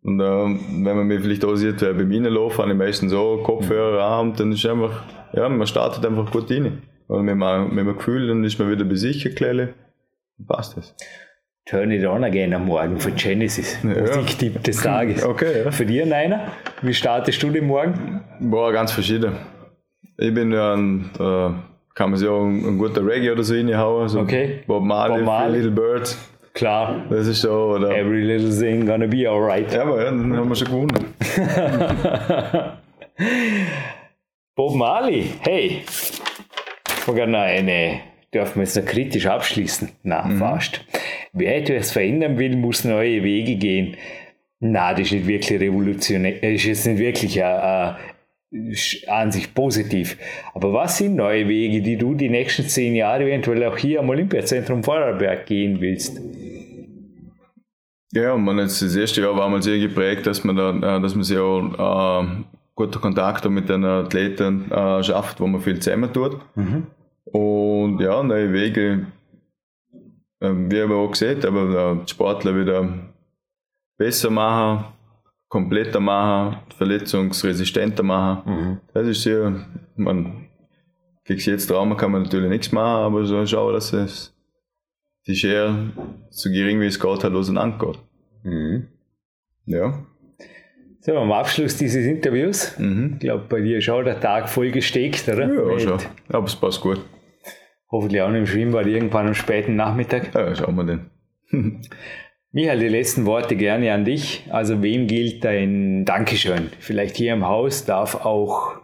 Und 0.04 0.20
ähm, 0.20 0.86
wenn 0.86 0.98
man 0.98 1.08
mich 1.08 1.22
vielleicht 1.22 1.46
auch 1.46 1.56
sieht, 1.56 1.82
wer 1.82 1.94
bei 1.94 2.04
mir 2.04 2.30
läuft, 2.30 2.60
habe 2.60 2.72
ich 2.72 2.78
meistens 2.78 3.12
so 3.12 3.42
Kopfhörer 3.44 4.04
an 4.04 4.30
und 4.30 4.40
dann 4.40 4.52
ist 4.52 4.66
einfach, 4.66 5.04
ja, 5.34 5.48
man 5.48 5.66
startet 5.66 6.06
einfach 6.06 6.30
gut 6.30 6.52
rein. 6.52 6.82
Und 7.08 7.26
mit 7.26 7.42
einem, 7.42 7.70
mit 7.70 7.80
einem 7.80 7.98
Gefühl, 7.98 8.28
dann 8.28 8.44
ist 8.44 8.60
man 8.60 8.70
wieder 8.70 8.84
bei 8.84 8.96
sich 8.96 9.24
dann 9.36 9.74
passt 10.48 10.78
das. 10.78 10.96
Turn 11.66 11.92
It 11.92 12.06
On 12.06 12.24
Again 12.24 12.54
am 12.54 12.66
Morgen 12.66 13.00
von 13.00 13.16
Genesis. 13.16 13.82
Musiktipp 13.84 14.62
des 14.64 14.82
Tages. 14.82 15.24
Okay, 15.26 15.64
ja. 15.64 15.72
Für 15.72 15.86
dich, 15.86 16.06
Neiner? 16.06 16.52
Wie 16.82 16.94
startest 16.94 17.42
du 17.42 17.50
den 17.50 17.68
Morgen? 17.68 18.22
Boah, 18.42 18.74
ganz 18.74 18.92
verschieden. 18.92 19.38
Ich 20.18 20.34
bin 20.34 20.52
ja 20.52 20.74
ein, 20.74 21.10
äh, 21.18 21.50
kann 21.96 22.10
man 22.10 22.18
sich 22.18 22.28
auch 22.28 22.44
ein, 22.46 22.78
guter 22.78 23.06
Reggae 23.06 23.32
oder 23.32 23.44
so 23.44 23.54
reinhauen. 23.54 24.10
So 24.10 24.20
Okay. 24.20 24.64
Bob 24.68 24.84
Marley, 24.84 25.20
Bob 25.20 25.26
Marley. 25.26 25.58
Little 25.60 25.72
Birds. 25.72 26.33
Klar. 26.54 27.06
Das 27.10 27.28
ist 27.28 27.42
so, 27.42 27.52
oder? 27.52 27.90
Every 27.96 28.22
little 28.22 28.56
thing 28.56 28.86
gonna 28.86 29.08
be 29.08 29.28
alright. 29.28 29.74
Ja, 29.74 29.82
aber 29.82 30.04
ja, 30.04 30.12
dann 30.12 30.36
haben 30.36 30.50
wir 30.50 30.56
schon 30.56 30.68
gewonnen. 30.68 31.14
Bob 34.56 34.76
Marley, 34.76 35.26
hey. 35.42 35.82
Sogar 37.06 37.26
noch 37.26 37.40
eine, 37.40 38.02
dürfen 38.34 38.56
wir 38.58 38.64
jetzt 38.64 38.78
noch 38.78 38.86
kritisch 38.86 39.26
abschließen? 39.26 39.90
Na, 40.04 40.30
fast. 40.38 40.86
Wer 41.34 41.58
etwas 41.58 41.92
verändern 41.92 42.38
will, 42.38 42.56
muss 42.56 42.84
neue 42.84 43.24
Wege 43.24 43.56
gehen. 43.56 43.98
Na, 44.60 44.92
das 44.92 45.08
ist 45.08 45.12
nicht 45.14 45.28
wirklich 45.28 45.60
revolutionär, 45.60 46.34
das 46.34 46.52
ist 46.52 46.66
jetzt 46.66 46.86
nicht 46.88 47.00
wirklich 47.00 47.38
äh, 47.38 47.42
äh, 47.42 47.94
an 49.08 49.32
sich 49.32 49.54
positiv. 49.54 50.18
Aber 50.54 50.72
was 50.72 51.00
sind 51.00 51.16
neue 51.16 51.48
Wege, 51.48 51.82
die 51.82 51.98
du 51.98 52.14
die 52.14 52.30
nächsten 52.30 52.68
zehn 52.68 52.94
Jahre 52.96 53.24
eventuell 53.24 53.64
auch 53.66 53.78
hier 53.78 54.00
am 54.00 54.10
Olympiazentrum 54.10 54.84
Vorarlberg 54.84 55.48
gehen 55.48 55.82
willst? 55.82 56.22
Ja, 58.16 58.34
und 58.34 58.44
man 58.44 58.60
jetzt 58.60 58.82
das 58.82 58.96
erste 58.96 59.22
Jahr 59.22 59.36
war 59.36 59.50
mal 59.50 59.62
sehr 59.64 59.80
geprägt, 59.80 60.28
dass 60.28 60.44
man 60.44 60.56
da, 60.56 60.70
äh, 60.70 61.02
dass 61.02 61.16
man 61.16 61.24
sich 61.24 61.38
auch 61.38 62.22
äh, 62.22 62.44
gute 62.76 63.00
Kontakte 63.00 63.50
mit 63.50 63.70
den 63.70 63.84
Athleten 63.84 64.72
äh, 64.72 65.04
schafft, 65.04 65.40
wo 65.40 65.48
man 65.48 65.62
viel 65.62 65.80
zusammen 65.80 66.14
tut. 66.14 66.38
Und 67.26 68.00
ja, 68.00 68.22
neue 68.22 68.54
Wege, 68.54 69.08
äh, 70.40 70.50
wie 70.52 70.82
haben 70.82 70.90
wir 70.90 70.98
auch 70.98 71.12
gesehen, 71.12 71.44
aber 71.46 71.94
äh, 71.94 72.06
die 72.06 72.12
Sportler 72.12 72.56
wieder 72.56 72.88
besser 73.98 74.30
machen, 74.30 74.86
kompletter 75.48 76.00
machen, 76.00 76.58
verletzungsresistenter 76.78 78.04
machen. 78.04 78.80
Das 78.94 79.08
ist 79.08 79.24
sehr, 79.24 79.66
man, 79.96 80.48
gegen 81.26 81.40
jetzt 81.42 81.68
Trauma 81.68 81.96
kann 81.96 82.12
man 82.12 82.24
natürlich 82.24 82.50
nichts 82.50 82.72
machen, 82.72 83.06
aber 83.06 83.26
so 83.26 83.44
schauen, 83.46 83.74
dass 83.74 83.94
es 83.94 84.33
die 85.28 85.36
Schere 85.36 85.92
so 86.30 86.50
gering 86.50 86.80
wie 86.82 86.86
es 86.86 87.00
geht 87.00 87.24
halt 87.24 87.34
auseinandergeht. 87.34 88.00
Ja. 89.66 90.06
So, 91.00 91.18
am 91.18 91.32
Abschluss 91.34 91.76
dieses 91.78 92.06
Interviews, 92.06 92.78
ich 92.80 93.20
glaube, 93.20 93.46
bei 93.50 93.60
dir 93.60 93.80
ist 93.80 93.90
auch 93.90 94.04
der 94.04 94.20
Tag 94.20 94.48
voll 94.48 94.72
gesteckt, 94.72 95.28
oder? 95.28 95.54
Ja, 95.54 95.64
Mit 95.64 95.82
schon. 95.82 96.00
Aber 96.30 96.46
es 96.46 96.56
passt 96.56 96.80
gut. 96.80 97.02
Hoffentlich 97.92 98.22
auch 98.22 98.30
noch 98.30 98.38
im 98.38 98.48
Schwimmbad 98.48 98.88
irgendwann 98.88 99.28
am 99.28 99.34
späten 99.34 99.76
Nachmittag. 99.76 100.34
Ja, 100.34 100.56
schauen 100.56 100.76
wir 100.76 100.86
den. 100.86 101.12
Michael, 102.52 102.80
die 102.80 102.88
letzten 102.88 103.26
Worte 103.26 103.56
gerne 103.56 103.94
an 103.94 104.06
dich. 104.06 104.48
Also, 104.50 104.82
wem 104.82 105.08
gilt 105.08 105.44
dein 105.44 106.06
Dankeschön? 106.06 106.70
Vielleicht 106.80 107.18
hier 107.18 107.34
im 107.34 107.46
Haus 107.46 107.86
darf 107.86 108.16
auch, 108.26 108.78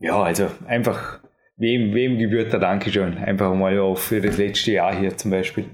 ja, 0.00 0.20
also 0.20 0.48
einfach, 0.66 1.21
wem, 1.62 1.94
wem 1.94 2.18
gebührt 2.18 2.52
der 2.52 2.60
Dankeschön? 2.60 3.16
Einfach 3.16 3.54
mal 3.54 3.78
auch 3.78 3.96
für 3.96 4.20
das 4.20 4.36
letzte 4.36 4.72
Jahr 4.72 4.94
hier 4.94 5.16
zum 5.16 5.30
Beispiel. 5.30 5.64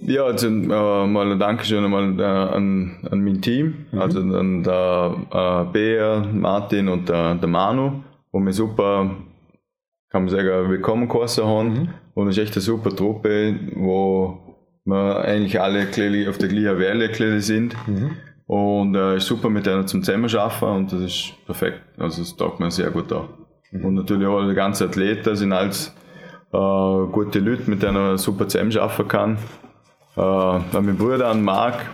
Ja, 0.00 0.24
also 0.24 0.48
äh, 0.48 0.50
mal 0.50 1.32
ein 1.32 1.38
Dankeschön 1.38 1.84
einmal 1.84 2.18
äh, 2.18 2.22
an, 2.22 3.06
an 3.10 3.20
mein 3.20 3.42
Team, 3.42 3.86
also 3.92 4.20
an 4.20 4.62
der 4.62 5.16
äh, 5.30 5.72
Bea, 5.72 6.24
Martin 6.32 6.88
und 6.88 7.08
der, 7.08 7.34
der 7.34 7.48
Manu, 7.48 8.04
wo 8.32 8.38
mir 8.38 8.52
super, 8.52 9.10
kann 10.10 10.24
man 10.24 10.28
sagen, 10.28 10.70
willkommen 10.70 11.08
geheißen 11.08 11.44
haben. 11.44 11.94
Und 12.14 12.28
es 12.28 12.38
ist 12.38 12.44
echt 12.44 12.54
eine 12.54 12.62
super 12.62 12.94
Truppe, 12.94 13.58
wo 13.74 14.38
wir 14.84 15.20
eigentlich 15.24 15.60
alle 15.60 15.82
auf 16.28 16.38
der 16.38 16.48
gleichen 16.48 16.78
Welle 16.78 17.40
sind. 17.40 17.76
Und 18.46 18.94
äh, 18.94 19.16
ist 19.16 19.26
super 19.26 19.50
mit 19.50 19.66
denen 19.66 19.86
zum 19.86 20.02
Zusammenarbeiten 20.02 20.64
und 20.64 20.92
das 20.92 21.02
ist 21.02 21.34
perfekt. 21.44 21.82
Also 21.98 22.22
das 22.22 22.34
taugt 22.34 22.60
mir 22.60 22.70
sehr 22.70 22.90
gut 22.90 23.12
an. 23.12 23.28
Und 23.72 23.94
natürlich 23.94 24.26
auch 24.26 24.46
die 24.46 24.54
ganzen 24.54 24.88
Athleten 24.88 25.36
sind 25.36 25.52
alles 25.52 25.94
äh, 26.52 27.06
gute 27.12 27.40
Leute, 27.40 27.68
mit 27.68 27.82
denen 27.82 27.94
man 27.94 28.18
super 28.18 28.48
zusammenarbeiten 28.48 29.08
kann 29.08 29.38
äh, 30.16 30.20
an 30.20 30.64
meinen 30.72 30.96
Bruder, 30.96 31.28
an 31.28 31.42
Marc, 31.42 31.84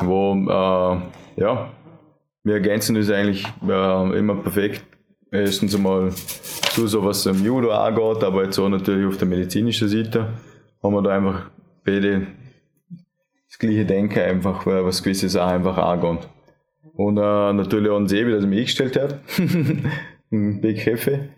wo, 0.00 0.34
äh, 0.34 1.40
ja, 1.40 1.70
wir 2.42 2.54
ergänzen 2.54 2.96
uns 2.96 3.10
eigentlich 3.10 3.46
äh, 3.66 4.18
immer 4.18 4.36
perfekt. 4.36 4.84
Erstens 5.32 5.74
einmal 5.76 6.10
zu 6.10 6.88
so 6.88 7.04
was 7.04 7.24
im 7.26 7.44
Judo 7.44 7.70
angeht, 7.70 8.24
aber 8.24 8.44
jetzt 8.44 8.58
auch 8.58 8.68
natürlich 8.68 9.06
auf 9.06 9.16
der 9.16 9.28
medizinischen 9.28 9.88
Seite 9.88 10.26
haben 10.82 10.94
wir 10.94 11.02
da 11.02 11.10
einfach 11.10 11.50
beide 11.84 12.26
das 13.48 13.58
gleiche 13.58 13.84
Denken 13.84 14.18
einfach, 14.18 14.66
weil 14.66 14.84
was 14.84 15.02
gewisse 15.02 15.28
Sachen 15.28 15.54
einfach 15.54 15.78
angeht. 15.78 16.28
Und 16.94 17.16
äh, 17.16 17.52
natürlich 17.52 17.90
auch 17.90 17.96
ein 17.96 18.08
Sebi, 18.08 18.32
das 18.32 18.44
mich 18.44 18.58
eingestellt 18.58 19.00
hat. 19.00 19.20
ein 20.32 20.60
Big 20.60 20.84
Hefe. 20.84 21.30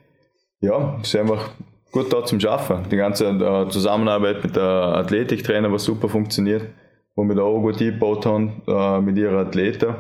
Ja, 0.61 0.99
ist 1.03 1.17
einfach 1.17 1.51
gut 1.91 2.13
da 2.13 2.25
zum 2.25 2.41
Schaffen. 2.41 2.87
Die 2.91 2.97
ganze 2.97 3.27
äh, 3.27 3.69
Zusammenarbeit 3.69 4.43
mit 4.43 4.57
der 4.57 4.63
Athletiktrainer, 4.63 5.73
was 5.73 5.85
super 5.85 6.09
funktioniert, 6.09 6.67
wo 7.15 7.25
wir 7.25 7.35
da 7.35 7.43
auch 7.43 7.61
gut 7.61 7.81
eingebaut 7.81 8.27
haben 8.27 8.63
äh, 8.67 9.01
mit 9.01 9.17
ihren 9.17 9.37
Athleten. 9.37 9.95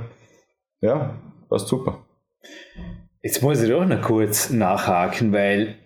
Ja, 0.81 1.19
passt 1.49 1.69
super. 1.69 2.05
Jetzt 3.23 3.43
muss 3.43 3.63
ich 3.63 3.71
doch 3.71 3.85
noch 3.85 4.03
kurz 4.03 4.51
nachhaken, 4.51 5.33
weil 5.33 5.77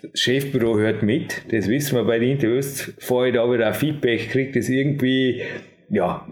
das 0.00 0.20
Chefbüro 0.20 0.76
hört 0.76 1.02
mit, 1.02 1.42
das 1.52 1.68
wissen 1.68 1.96
wir 1.96 2.04
bei 2.04 2.18
den 2.18 2.32
Interviews, 2.32 2.92
vorher 2.98 3.32
da 3.32 3.50
wieder 3.50 3.66
ein 3.66 3.74
Feedback 3.74 4.30
kriegt, 4.30 4.54
das 4.54 4.68
irgendwie, 4.68 5.42
ja, 5.88 6.26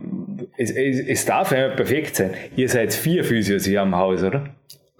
es, 0.56 0.70
es, 0.70 1.00
es 1.00 1.24
darf 1.24 1.50
nicht 1.50 1.76
perfekt 1.76 2.16
sein. 2.16 2.34
Ihr 2.56 2.68
seid 2.68 2.92
vier 2.92 3.24
Physios 3.24 3.64
hier 3.64 3.82
am 3.82 3.96
Haus, 3.96 4.22
oder? 4.22 4.54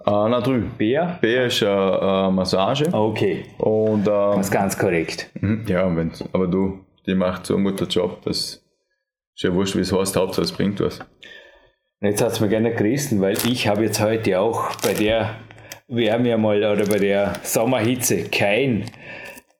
Äh, 0.05 0.11
na 0.29 0.39
drüben. 0.41 0.71
Bär? 0.77 1.17
B 1.21 1.45
ist 1.45 1.61
äh, 1.61 1.65
äh, 1.65 2.29
Massage. 2.31 2.85
Okay, 2.91 3.45
Und 3.57 4.05
das 4.05 4.37
ist 4.47 4.51
ganz 4.51 4.77
korrekt. 4.77 5.29
mhm, 5.41 5.65
ja, 5.67 5.93
wenn, 5.95 6.11
aber 6.33 6.47
du, 6.47 6.79
die 7.07 7.15
macht 7.15 7.45
so 7.45 7.55
einen 7.55 7.63
guten 7.65 7.87
Job, 7.87 8.21
das 8.23 8.37
ist 9.35 9.43
ja 9.43 9.53
wurscht, 9.53 9.75
wie 9.75 9.79
es 9.81 9.91
heißt, 9.91 10.15
Hauptsache 10.15 10.43
es 10.43 10.51
bringt 10.51 10.79
was. 10.79 10.99
Und 12.01 12.09
jetzt 12.09 12.21
hat 12.21 12.31
es 12.33 12.39
mir 12.39 12.49
gerne 12.49 12.73
gerissen, 12.73 13.19
weil 13.21 13.33
ich 13.47 13.67
habe 13.67 13.83
jetzt 13.83 13.99
heute 14.01 14.39
auch 14.39 14.75
bei 14.83 14.93
der 14.93 15.35
Wärme 15.87 16.33
einmal 16.33 16.57
oder 16.63 16.85
bei 16.85 16.99
der 16.99 17.33
Sommerhitze 17.43 18.23
kein 18.29 18.85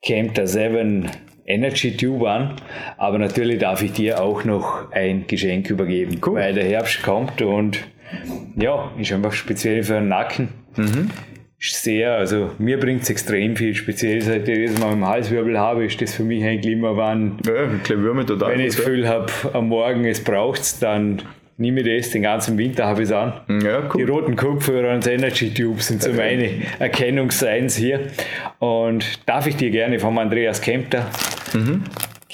Camp 0.04 0.34
der 0.34 0.46
7 0.46 1.10
Energy 1.46 1.96
Tube 1.96 2.24
an, 2.26 2.56
aber 2.98 3.18
natürlich 3.18 3.58
darf 3.58 3.82
ich 3.82 3.92
dir 3.92 4.20
auch 4.20 4.44
noch 4.44 4.90
ein 4.92 5.26
Geschenk 5.28 5.70
übergeben, 5.70 6.20
Cool. 6.24 6.34
weil 6.40 6.54
der 6.54 6.64
Herbst 6.64 7.02
kommt 7.02 7.40
und 7.40 7.78
ja, 8.56 8.90
ist 8.98 9.12
einfach 9.12 9.32
speziell 9.32 9.82
für 9.82 9.94
den 9.94 10.08
Nacken. 10.08 10.48
Ist 11.58 11.82
Sehr, 11.82 12.12
also 12.12 12.50
mir 12.58 12.78
bringt 12.78 13.02
es 13.02 13.10
extrem 13.10 13.56
viel, 13.56 13.74
speziell 13.74 14.20
seit 14.20 14.46
ich 14.46 14.70
das 14.70 14.78
mal 14.78 14.92
im 14.92 15.06
Halswirbel 15.06 15.58
habe, 15.58 15.86
ist 15.86 16.00
das 16.02 16.14
für 16.14 16.22
mich 16.22 16.44
eigentlich 16.44 16.74
immer, 16.74 16.96
wann 16.96 17.38
Ja, 17.46 17.66
total 18.24 18.52
wenn 18.52 18.60
ich 18.60 18.66
das 18.66 18.76
Gefühl 18.76 19.08
habe, 19.08 19.32
am 19.54 19.68
Morgen 19.68 20.04
es 20.04 20.22
braucht's, 20.22 20.78
dann 20.78 21.22
nehme 21.56 21.80
ich 21.80 22.02
das, 22.02 22.10
den 22.10 22.22
ganzen 22.22 22.58
Winter 22.58 22.84
habe 22.84 23.02
ich 23.02 23.08
es 23.08 23.12
an. 23.12 23.32
ja. 23.48 23.56
ja, 23.58 23.80
Die 23.80 24.02
cool. 24.02 24.10
roten 24.10 24.36
Kopfhörer 24.36 24.94
und 24.94 25.06
Energy 25.06 25.52
Tube 25.54 25.80
sind 25.80 26.02
so 26.02 26.12
meine 26.12 26.50
Erkennungsseins 26.78 27.76
hier. 27.76 28.08
Und 28.58 29.26
darf 29.26 29.46
ich 29.46 29.56
dir 29.56 29.70
gerne 29.70 29.98
vom 29.98 30.18
Andreas 30.18 30.60
Kempter 30.60 31.10
Kämmt 31.52 31.80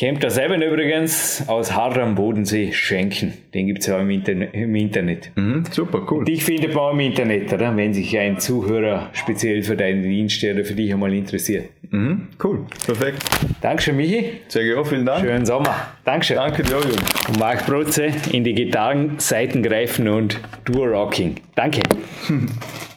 da 0.03 0.31
selber 0.31 0.57
übrigens 0.57 1.45
aus 1.47 1.77
Haar 1.77 1.97
am 1.99 2.17
Bodensee 2.17 2.73
schenken. 2.73 3.35
Den 3.55 3.69
gibt 3.69 3.83
es 3.83 3.87
ja 3.87 4.01
im, 4.01 4.11
Interne 4.11 4.47
im 4.47 4.75
Internet. 4.75 5.31
Mhm, 5.37 5.63
super, 5.71 6.05
cool. 6.11 6.25
Dich 6.25 6.43
findet 6.43 6.75
man 6.75 6.85
auch 6.85 6.93
im 6.93 6.99
Internet, 6.99 7.53
oder? 7.53 7.77
Wenn 7.77 7.95
sich 7.95 8.19
ein 8.19 8.41
Zuhörer 8.41 9.11
speziell 9.13 9.63
für 9.63 9.77
deinen 9.77 10.03
Dienst 10.03 10.43
oder 10.43 10.65
für 10.65 10.75
dich 10.75 10.93
einmal 10.93 11.15
interessiert. 11.15 11.67
Mhm, 11.91 12.29
cool, 12.43 12.67
perfekt. 12.85 13.23
Dankeschön, 13.61 13.97
Michi. 13.97 14.41
Sehr 14.49 14.65
gerne, 14.65 14.85
vielen 14.85 15.07
Dank. 15.07 15.25
Schönen 15.25 15.47
Sommer. 15.47 15.75
Dankeschön. 16.05 16.37
Danke 16.37 16.65
dir, 16.65 16.71
Jürgen. 16.71 16.97
Und 17.29 17.39
Marc 17.39 17.65
Brutze 17.67 18.09
in 18.33 18.43
die 18.43 18.55
Gitarrenseiten 18.55 19.63
greifen 19.63 20.09
und 20.09 20.41
Duo 20.65 20.85
Rocking. 20.85 21.37
Danke. 21.55 21.81